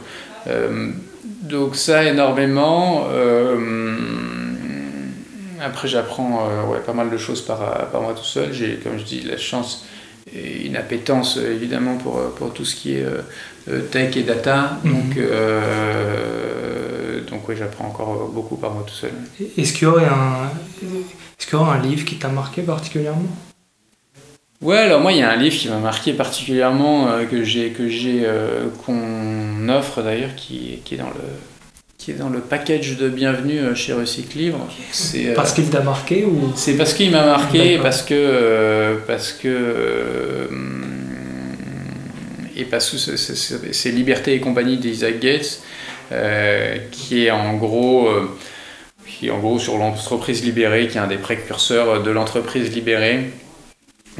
donc 1.42 1.76
ça 1.76 2.06
énormément. 2.06 3.10
Après, 5.62 5.88
j'apprends 5.88 6.48
euh, 6.50 6.64
ouais, 6.66 6.80
pas 6.80 6.94
mal 6.94 7.10
de 7.10 7.18
choses 7.18 7.42
par, 7.42 7.62
euh, 7.62 7.86
par 7.92 8.02
moi 8.02 8.14
tout 8.14 8.24
seul. 8.24 8.54
J'ai, 8.54 8.76
comme 8.76 8.98
je 8.98 9.04
dis, 9.04 9.22
la 9.22 9.38
chance 9.38 9.86
et 10.34 10.66
une 10.66 10.76
appétence 10.76 11.38
euh, 11.38 11.54
évidemment 11.54 11.98
pour, 11.98 12.22
pour 12.36 12.54
tout 12.54 12.66
ce 12.66 12.76
qui 12.76 12.94
est 12.94 13.06
tech 13.92 14.16
et 14.18 14.24
data. 14.24 14.78
Mhm. 14.84 14.94
Donc, 14.94 15.20
donc 17.30 17.50
oui, 17.50 17.56
j'apprends 17.58 17.88
encore 17.88 18.30
beaucoup 18.30 18.56
par 18.56 18.72
moi 18.72 18.84
tout 18.86 18.94
seul. 18.94 19.12
Est-ce 19.58 19.74
qu'il 19.74 19.84
y 19.84 19.86
aurait 19.86 20.06
un, 20.06 20.50
est-ce 21.40 21.48
qu'il 21.48 21.58
y 21.58 21.62
aurait 21.62 21.78
un 21.78 21.82
livre 21.82 22.06
qui 22.06 22.16
t'a 22.16 22.30
marqué 22.30 22.62
particulièrement? 22.62 23.30
Ouais, 24.60 24.78
alors 24.78 25.02
moi 25.02 25.12
il 25.12 25.20
y 25.20 25.22
a 25.22 25.30
un 25.30 25.36
livre 25.36 25.56
qui 25.56 25.70
m'a 25.70 25.78
marqué 25.78 26.14
particulièrement 26.14 27.10
que 27.30 27.44
j'ai 27.44 27.70
que 27.70 27.90
j'ai 27.90 28.28
qu'on 28.86 29.70
offre 29.70 30.02
d'ailleurs 30.02 30.36
qui, 30.36 30.80
qui 30.84 30.96
est 30.96 30.98
dans 30.98 31.10
le 31.10 31.14
qui 32.08 32.12
est 32.12 32.16
dans 32.16 32.30
le 32.30 32.40
package 32.40 32.96
de 32.96 33.10
bienvenue 33.10 33.60
euh, 33.60 33.76
chez 33.76 33.92
Recycle 33.92 34.38
Livre. 34.38 34.66
C'est, 34.94 35.34
parce 35.34 35.52
qu'il 35.52 35.70
t'a 35.70 35.82
marqué 35.82 36.24
ou? 36.24 36.54
C'est 36.56 36.78
parce 36.78 36.94
qu'il 36.94 37.12
m'a 37.12 37.26
marqué, 37.26 37.80
parce 37.80 38.02
que, 38.02 38.14
euh, 38.14 38.96
parce 39.06 39.34
que 39.34 40.50
et 42.56 42.64
parce 42.64 42.92
que 42.92 43.18
c'est 43.18 43.92
Liberté 43.92 44.36
et 44.36 44.40
compagnie 44.40 44.78
d'Isaac 44.78 45.20
Gates, 45.20 45.60
euh, 46.14 46.78
qui 46.92 47.26
est 47.26 47.32
en 47.32 47.58
gros 47.58 48.10
qui 49.06 49.28
est 49.28 49.32
en 49.32 49.40
gros 49.40 49.60
sur 49.60 49.78
l'entreprise 49.78 50.46
libérée, 50.46 50.88
qui 50.88 50.98
est 50.98 51.02
un 51.02 51.08
des 51.08 51.18
précurseurs 51.18 52.04
de 52.04 52.12
l'entreprise 52.12 52.74
libérée. 52.74 53.32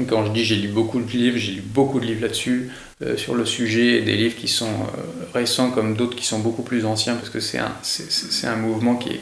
Quand 0.08 0.26
je 0.26 0.32
dis 0.32 0.46
j'ai 0.46 0.56
lu 0.56 0.68
beaucoup 0.68 1.00
de 1.00 1.10
livres, 1.12 1.38
j'ai 1.38 1.54
lu 1.54 1.62
beaucoup 1.62 2.00
de 2.00 2.06
livres 2.06 2.22
là-dessus. 2.22 2.70
Euh, 3.04 3.16
sur 3.16 3.36
le 3.36 3.46
sujet, 3.46 4.02
des 4.02 4.16
livres 4.16 4.36
qui 4.36 4.48
sont 4.48 4.66
euh, 4.66 5.26
récents 5.32 5.70
comme 5.70 5.96
d'autres 5.96 6.16
qui 6.16 6.26
sont 6.26 6.40
beaucoup 6.40 6.64
plus 6.64 6.84
anciens, 6.84 7.14
parce 7.14 7.30
que 7.30 7.40
c'est 7.40 7.60
un, 7.60 7.72
c'est, 7.84 8.48
un 8.48 8.56
mouvement 8.56 8.96
qui 8.96 9.10
est, 9.10 9.20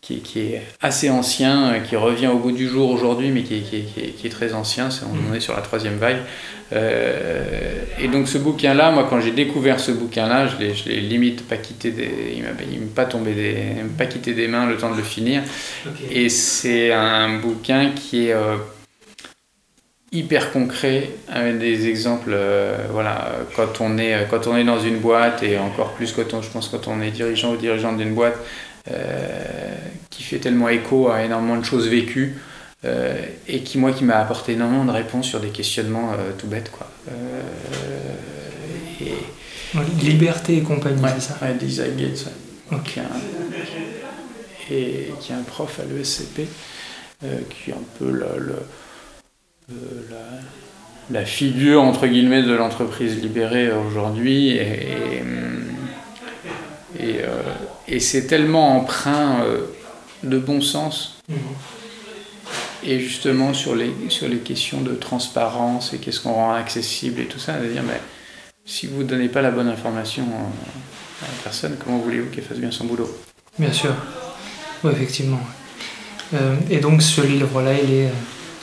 qui, 0.00 0.20
qui, 0.20 0.38
est 0.38 0.62
assez 0.80 1.10
ancien, 1.10 1.72
euh, 1.72 1.80
qui 1.80 1.96
revient 1.96 2.28
au 2.28 2.38
bout 2.38 2.52
du 2.52 2.68
jour 2.68 2.88
aujourd'hui, 2.88 3.30
mais 3.30 3.42
qui, 3.42 3.56
est 3.56 4.28
très 4.30 4.54
ancien, 4.54 4.90
on 5.28 5.34
est 5.34 5.40
sur 5.40 5.56
la 5.56 5.62
troisième 5.62 5.96
vague. 5.96 6.18
et 6.72 8.06
donc 8.06 8.28
ce 8.28 8.38
bouquin-là, 8.38 8.92
moi 8.92 9.08
quand 9.10 9.20
j'ai 9.20 9.32
découvert 9.32 9.80
ce 9.80 9.90
bouquin-là, 9.90 10.46
je 10.46 10.56
l'ai, 10.58 10.74
je 10.76 10.88
l'ai 10.88 11.00
limite 11.00 11.48
pas 11.48 11.56
quitté 11.56 11.90
des, 11.90 12.34
il 12.36 12.42
m'a, 12.44 12.50
m'a 12.50 12.94
pas 12.94 13.06
tombé 13.06 13.34
des, 13.34 13.56
pas 13.98 14.06
quitté 14.06 14.34
des 14.34 14.46
mains 14.46 14.66
le 14.66 14.76
temps 14.76 14.92
de 14.92 14.96
le 14.98 15.02
finir. 15.02 15.42
Et 16.12 16.28
c'est 16.28 16.92
un 16.92 17.40
bouquin 17.40 17.90
qui 17.90 18.28
est 18.28 18.36
hyper 20.12 20.50
concret 20.52 21.10
avec 21.28 21.58
des 21.58 21.88
exemples 21.88 22.32
euh, 22.32 22.76
voilà 22.90 23.32
quand 23.54 23.80
on 23.80 23.96
est 23.96 24.26
quand 24.28 24.46
on 24.48 24.56
est 24.56 24.64
dans 24.64 24.80
une 24.80 24.98
boîte 24.98 25.42
et 25.42 25.56
encore 25.56 25.92
plus 25.92 26.12
quand 26.12 26.34
on, 26.34 26.42
je 26.42 26.50
pense 26.50 26.68
quand 26.68 26.88
on 26.88 27.00
est 27.00 27.12
dirigeant 27.12 27.52
ou 27.52 27.56
dirigeante 27.56 27.96
d'une 27.96 28.14
boîte 28.14 28.36
euh, 28.90 29.74
qui 30.08 30.24
fait 30.24 30.38
tellement 30.38 30.68
écho 30.68 31.08
à 31.08 31.22
énormément 31.22 31.56
de 31.56 31.64
choses 31.64 31.88
vécues 31.88 32.38
euh, 32.84 33.14
et 33.46 33.60
qui 33.60 33.78
moi 33.78 33.92
qui 33.92 34.02
m'a 34.02 34.16
apporté 34.16 34.52
énormément 34.52 34.84
de 34.84 34.90
réponses 34.90 35.26
sur 35.26 35.38
des 35.38 35.50
questionnements 35.50 36.12
tout 36.38 36.48
bêtes 36.48 36.72
quoi. 36.72 36.88
Liberté 40.02 40.56
et 40.56 40.62
compagnie 40.62 41.00
c'est 41.14 41.20
ça 41.20 41.38
ouais, 41.42 41.54
Isaac 41.62 41.96
Gates 41.96 42.26
qui 42.84 42.98
est 42.98 43.02
un, 43.02 44.74
et 44.74 45.14
qui 45.20 45.32
est 45.32 45.34
un 45.36 45.42
prof 45.42 45.78
à 45.78 45.84
l'ESCP 45.84 46.48
qui 47.20 47.70
est 47.70 47.74
un 47.74 47.84
peu 47.98 48.10
le 48.10 48.56
la, 51.10 51.24
figure 51.24 51.82
entre 51.82 52.06
guillemets 52.06 52.42
de 52.42 52.52
l'entreprise 52.52 53.20
libérée 53.20 53.72
aujourd'hui 53.72 54.50
et, 54.50 55.22
et, 56.98 57.18
euh, 57.22 57.98
c'est 57.98 58.26
tellement 58.26 58.76
empreint 58.76 59.42
euh, 59.42 59.66
de 60.22 60.38
bon 60.38 60.60
sens 60.60 61.18
mhm. 61.28 61.36
et 62.84 63.00
justement 63.00 63.52
sur 63.54 63.74
les, 63.74 63.92
sur 64.08 64.28
les 64.28 64.38
questions 64.38 64.80
de 64.80 64.94
transparence 64.94 65.92
et 65.92 65.98
qu'est-ce 65.98 66.20
qu'on 66.20 66.34
rend 66.34 66.54
accessible 66.54 67.20
et 67.20 67.26
tout 67.26 67.40
ça, 67.40 67.54
c'est-à-dire 67.60 67.82
mais 67.82 68.00
si 68.64 68.86
vous 68.86 69.02
ne 69.02 69.08
donnez 69.08 69.28
pas 69.28 69.42
la 69.42 69.50
bonne 69.50 69.68
information 69.68 70.24
à 70.24 71.26
la 71.26 71.42
personne, 71.42 71.76
comment 71.82 71.98
voulez-vous 71.98 72.30
qu'elle 72.30 72.44
fasse 72.44 72.58
bien 72.58 72.70
son 72.70 72.84
boulot? 72.84 73.10
Bien 73.58 73.72
sûr, 73.72 73.94
oui 74.84 74.92
effectivement. 74.92 75.40
Euh, 76.34 76.54
et 76.70 76.78
donc 76.78 77.02
ce 77.02 77.20
livre-là, 77.20 77.72
il 77.74 77.92
est 77.92 78.08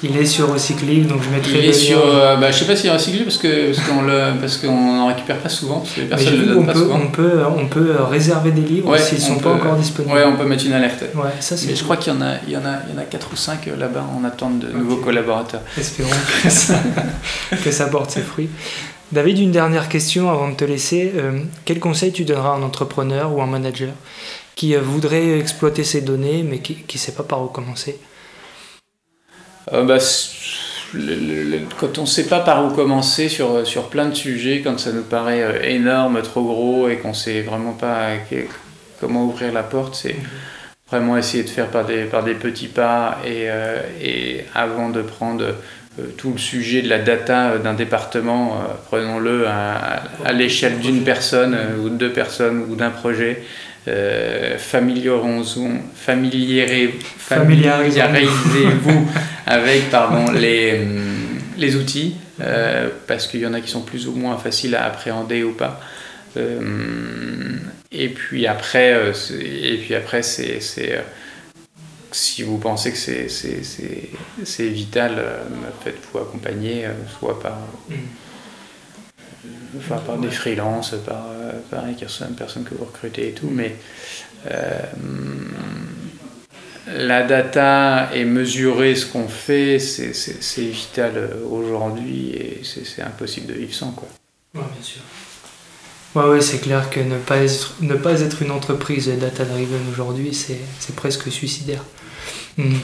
il 0.03 0.15
est 0.15 0.25
sur 0.25 0.53
Recycling, 0.53 1.07
donc 1.07 1.23
je 1.23 1.29
mettrai. 1.29 1.59
Il 1.59 1.65
est 1.65 1.73
sur. 1.73 2.05
Euh, 2.05 2.35
bah, 2.35 2.51
je 2.51 2.59
sais 2.59 2.65
pas 2.65 2.75
s'il 2.75 2.89
est 2.89 2.93
recyclé 2.93 3.23
parce 3.23 3.37
que 3.37 3.73
parce 3.73 3.87
qu'on 3.87 4.01
le 4.03 4.39
parce 4.39 4.57
qu'on 4.57 4.95
n'en 4.95 5.07
récupère 5.07 5.37
pas 5.37 5.49
souvent 5.49 5.79
parce 5.79 5.93
que 5.93 6.01
personne 6.01 6.33
ne 6.33 6.39
le 6.39 6.45
donne 6.45 6.57
on 6.59 6.65
pas 6.65 6.73
peut, 6.73 6.79
souvent. 6.79 6.99
On 7.03 7.07
peut 7.07 7.39
on 7.57 7.65
peut 7.65 7.95
réserver 8.03 8.51
des 8.51 8.61
livres 8.61 8.95
s'ils 8.97 9.19
sont 9.19 9.37
pas 9.37 9.53
encore 9.53 9.75
disponibles. 9.75 10.13
Ouais, 10.13 10.23
on 10.23 10.35
peut 10.35 10.45
mettre 10.45 10.65
une 10.65 10.73
alerte. 10.73 11.03
Ouais, 11.15 11.31
ça 11.39 11.57
c'est. 11.57 11.67
Mais 11.67 11.75
je 11.75 11.83
crois 11.83 11.97
qu'il 11.97 12.13
y 12.13 12.15
en 12.15 12.21
a 12.21 12.35
il 12.45 12.53
y 12.53 12.57
en 12.57 12.65
a 12.65 12.77
il 12.87 12.93
y 12.93 12.97
en 12.97 13.01
a 13.01 13.05
quatre 13.05 13.29
ou 13.33 13.35
cinq 13.35 13.67
euh, 13.67 13.75
là-bas 13.75 14.05
en 14.15 14.23
attente 14.23 14.59
de 14.59 14.71
nouveaux 14.71 14.97
collaborateurs. 14.97 15.61
Espérons 15.77 16.09
que 16.43 16.49
ça, 16.49 16.75
que 17.63 17.71
ça 17.71 17.87
porte 17.87 18.11
ses 18.11 18.21
fruits. 18.21 18.49
David, 19.11 19.39
une 19.39 19.51
dernière 19.51 19.89
question 19.89 20.29
avant 20.29 20.49
de 20.49 20.55
te 20.55 20.65
laisser. 20.65 21.13
Euh, 21.15 21.39
quel 21.65 21.79
conseil 21.79 22.11
tu 22.11 22.23
donneras 22.23 22.51
à 22.51 22.57
un 22.57 22.61
entrepreneur 22.61 23.33
ou 23.33 23.41
un 23.41 23.47
manager 23.47 23.89
qui 24.55 24.75
voudrait 24.75 25.39
exploiter 25.39 25.83
ses 25.83 26.01
données 26.01 26.43
mais 26.47 26.59
qui 26.59 26.83
ne 26.93 26.99
sait 26.99 27.13
pas 27.13 27.23
par 27.23 27.41
où 27.41 27.47
commencer? 27.47 27.99
Euh, 29.73 29.83
bah, 29.83 29.97
quand 31.79 31.97
on 31.97 32.01
ne 32.01 32.07
sait 32.07 32.27
pas 32.27 32.39
par 32.39 32.65
où 32.65 32.69
commencer 32.69 33.29
sur, 33.29 33.67
sur 33.67 33.89
plein 33.89 34.07
de 34.07 34.15
sujets, 34.15 34.61
quand 34.63 34.79
ça 34.79 34.91
nous 34.91 35.03
paraît 35.03 35.43
euh, 35.43 35.63
énorme, 35.63 36.21
trop 36.21 36.43
gros 36.43 36.87
et 36.87 36.97
qu'on 36.97 37.09
ne 37.09 37.13
sait 37.13 37.41
vraiment 37.41 37.73
pas 37.73 38.11
comment 38.99 39.25
ouvrir 39.25 39.51
la 39.51 39.63
porte, 39.63 39.95
c'est 39.95 40.15
vraiment 40.89 41.17
essayer 41.17 41.43
de 41.43 41.49
faire 41.49 41.67
par 41.67 41.85
des, 41.85 42.03
par 42.05 42.23
des 42.23 42.33
petits 42.33 42.67
pas 42.67 43.19
et, 43.25 43.49
euh, 43.49 43.81
et 44.01 44.45
avant 44.55 44.89
de 44.89 45.01
prendre 45.01 45.55
tout 46.15 46.31
le 46.31 46.37
sujet 46.37 46.83
de 46.83 46.89
la 46.89 46.99
data 46.99 47.57
d'un 47.57 47.73
département, 47.73 48.61
prenons-le 48.87 49.47
à, 49.47 50.03
à 50.23 50.31
l'échelle 50.31 50.77
d'une 50.77 51.01
personne 51.01 51.57
ou 51.81 51.89
de 51.89 51.95
deux 51.95 52.11
personnes 52.11 52.67
ou 52.69 52.75
d'un 52.75 52.91
projet 52.91 53.41
euh, 53.87 54.57
familiarisez-vous 57.17 59.07
avec 59.47 59.89
pardon, 59.89 60.31
les, 60.33 60.79
hum, 60.79 61.39
les 61.57 61.75
outils, 61.75 62.15
euh, 62.41 62.89
parce 63.07 63.27
qu'il 63.27 63.39
y 63.39 63.47
en 63.47 63.53
a 63.53 63.61
qui 63.61 63.69
sont 63.69 63.81
plus 63.81 64.07
ou 64.07 64.11
moins 64.13 64.37
faciles 64.37 64.75
à 64.75 64.85
appréhender 64.85 65.43
ou 65.43 65.53
pas. 65.53 65.79
Euh, 66.35 67.57
et 67.91 68.09
puis 68.09 68.45
après, 68.45 68.93
euh, 68.93 69.13
et 69.41 69.77
puis 69.77 69.95
après 69.95 70.21
c'est, 70.21 70.59
si 72.11 72.43
vous 72.43 72.57
pensez 72.57 72.91
que 72.91 72.97
c'est, 72.97 73.29
c'est, 73.29 74.67
vital, 74.67 75.23
faites-vous 75.83 76.19
accompagner, 76.19 76.85
soit 77.19 77.39
par, 77.39 77.59
enfin, 79.77 79.97
par 79.97 80.17
des 80.17 80.29
freelances, 80.29 80.95
par, 81.05 81.25
par 81.71 81.85
les 81.85 81.93
personnes, 81.93 82.63
que 82.63 82.75
vous 82.75 82.85
recrutez 82.85 83.29
et 83.29 83.33
tout, 83.33 83.49
mais 83.49 83.75
la 86.95 87.23
data 87.23 88.09
et 88.13 88.23
mesurer 88.25 88.95
ce 88.95 89.05
qu'on 89.05 89.27
fait, 89.27 89.79
c'est 89.79 90.61
vital 90.61 91.29
aujourd'hui 91.49 92.31
et 92.31 92.61
c'est 92.63 93.01
impossible 93.01 93.47
de 93.47 93.53
vivre 93.53 93.73
sans. 93.73 93.91
Quoi. 93.91 94.07
Ouais, 94.55 94.61
bien 94.61 94.83
sûr. 94.83 95.01
Ouais, 96.15 96.29
ouais 96.29 96.41
c'est 96.41 96.59
clair 96.59 96.89
que 96.89 96.99
ne 96.99 97.17
pas, 97.17 97.37
être, 97.37 97.75
ne 97.81 97.95
pas 97.95 98.21
être 98.21 98.41
une 98.41 98.51
entreprise 98.51 99.07
data-driven 99.07 99.81
aujourd'hui, 99.91 100.33
c'est 100.33 100.95
presque 100.95 101.31
suicidaire. 101.31 101.83
Hmm. 102.57 102.75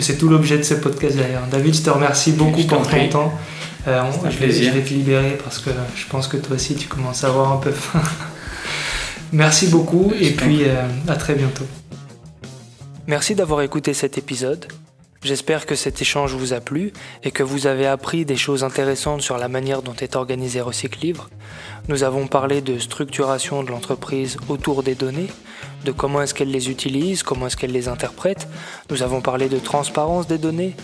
C'est 0.00 0.16
tout 0.16 0.28
l'objet 0.28 0.56
de 0.56 0.62
ce 0.62 0.74
podcast 0.74 1.16
d'ailleurs. 1.16 1.46
David, 1.50 1.74
je 1.74 1.82
te 1.82 1.90
remercie 1.90 2.32
beaucoup 2.32 2.64
pour 2.64 2.88
ton 2.88 3.08
temps. 3.08 3.38
Euh, 3.86 4.02
je, 4.30 4.38
vais, 4.38 4.50
je, 4.50 4.70
vais, 4.70 4.80
te 4.80 4.90
libérer 4.90 5.36
parce 5.42 5.58
que 5.58 5.70
je 5.96 6.06
pense 6.06 6.28
que 6.28 6.36
toi 6.36 6.54
aussi 6.54 6.76
tu 6.76 6.86
commences 6.86 7.24
à 7.24 7.28
avoir 7.28 7.52
un 7.52 7.56
peu 7.56 7.72
faim. 7.72 8.00
Merci 9.32 9.66
beaucoup 9.66 10.12
et 10.18 10.30
puis 10.30 10.64
euh, 10.64 10.86
à 11.08 11.16
très 11.16 11.34
bientôt. 11.34 11.66
Merci 13.12 13.34
d'avoir 13.34 13.60
écouté 13.60 13.92
cet 13.92 14.16
épisode. 14.16 14.68
J'espère 15.22 15.66
que 15.66 15.74
cet 15.74 16.00
échange 16.00 16.34
vous 16.34 16.54
a 16.54 16.60
plu 16.60 16.94
et 17.22 17.30
que 17.30 17.42
vous 17.42 17.66
avez 17.66 17.86
appris 17.86 18.24
des 18.24 18.38
choses 18.38 18.64
intéressantes 18.64 19.20
sur 19.20 19.36
la 19.36 19.48
manière 19.48 19.82
dont 19.82 19.94
est 20.00 20.16
organisé 20.16 20.62
Recyclivre. 20.62 21.28
Nous 21.88 22.04
avons 22.04 22.26
parlé 22.26 22.62
de 22.62 22.78
structuration 22.78 23.64
de 23.64 23.70
l'entreprise 23.70 24.38
autour 24.48 24.82
des 24.82 24.94
données, 24.94 25.28
de 25.84 25.92
comment 25.92 26.22
est-ce 26.22 26.32
qu'elle 26.32 26.50
les 26.50 26.70
utilise, 26.70 27.22
comment 27.22 27.48
est-ce 27.48 27.58
qu'elle 27.58 27.72
les 27.72 27.88
interprète. 27.88 28.48
Nous 28.88 29.02
avons 29.02 29.20
parlé 29.20 29.50
de 29.50 29.58
transparence 29.58 30.26
des 30.26 30.38
données, 30.38 30.74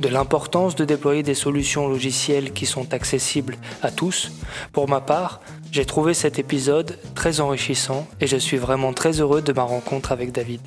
de 0.00 0.08
l'importance 0.08 0.76
de 0.76 0.86
déployer 0.86 1.22
des 1.22 1.34
solutions 1.34 1.86
logicielles 1.86 2.54
qui 2.54 2.64
sont 2.64 2.94
accessibles 2.94 3.58
à 3.82 3.90
tous. 3.90 4.32
Pour 4.72 4.88
ma 4.88 5.02
part, 5.02 5.42
j'ai 5.70 5.84
trouvé 5.84 6.14
cet 6.14 6.38
épisode 6.38 6.98
très 7.14 7.40
enrichissant 7.40 8.06
et 8.22 8.26
je 8.26 8.38
suis 8.38 8.56
vraiment 8.56 8.94
très 8.94 9.20
heureux 9.20 9.42
de 9.42 9.52
ma 9.52 9.64
rencontre 9.64 10.12
avec 10.12 10.32
David. 10.32 10.62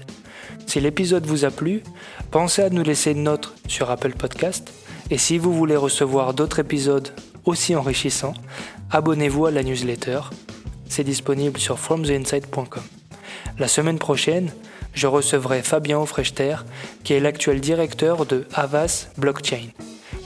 Si 0.66 0.80
l'épisode 0.80 1.26
vous 1.26 1.46
a 1.46 1.52
plu, 1.52 1.84
pensez 2.32 2.62
à 2.62 2.70
nous 2.70 2.84
laisser 2.84 3.12
une 3.12 3.24
note 3.24 3.54
sur 3.68 3.90
Apple 3.90 4.14
Podcast 4.14 4.74
et 5.10 5.18
si 5.18 5.38
vous 5.38 5.54
voulez 5.54 5.76
recevoir 5.76 6.34
d'autres 6.34 6.60
épisodes 6.60 7.10
aussi 7.46 7.76
enrichissants, 7.76 8.34
abonnez-vous 8.92 9.46
à 9.46 9.52
la 9.52 9.64
newsletter. 9.64 10.20
C'est 10.90 11.04
disponible 11.04 11.60
sur 11.60 11.80
fromtheinside.com. 11.80 12.84
La 13.58 13.68
semaine 13.68 14.00
prochaine, 14.00 14.52
je 14.94 15.08
recevrai 15.08 15.62
Fabien 15.62 16.00
Offrechter, 16.00 16.58
qui 17.04 17.14
est 17.14 17.20
l'actuel 17.20 17.62
directeur 17.62 18.26
de 18.26 18.46
Avas 18.54 19.08
Blockchain. 19.18 19.70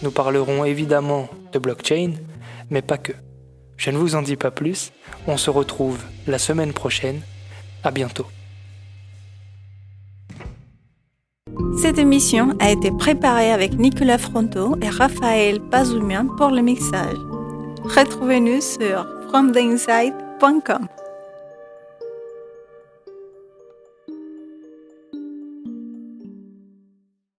Nous 0.02 0.12
parlerons 0.12 0.66
évidemment 0.66 1.30
de 1.52 1.60
blockchain, 1.60 2.14
mais 2.70 2.82
pas 2.82 2.98
que. 2.98 3.14
Je 3.78 3.92
ne 3.92 3.98
vous 3.98 4.16
en 4.16 4.22
dis 4.22 4.36
pas 4.36 4.52
plus, 4.52 4.92
on 5.28 5.38
se 5.38 5.50
retrouve 5.50 6.00
la 6.28 6.40
semaine 6.40 6.74
prochaine. 6.74 7.22
À 7.84 7.92
bientôt. 7.92 8.28
Cette 11.78 11.98
émission 11.98 12.50
a 12.60 12.72
été 12.72 12.92
préparée 12.92 13.52
avec 13.52 13.78
Nicolas 13.78 14.18
Fronto 14.18 14.76
et 14.82 14.90
Raphaël 14.90 15.60
Bazoumian 15.60 16.28
pour 16.38 16.50
le 16.50 16.62
mixage. 16.62 17.18
Retrouvez-nous 17.84 18.62
sur 18.62 19.08
fromtheinside.com. 19.30 20.88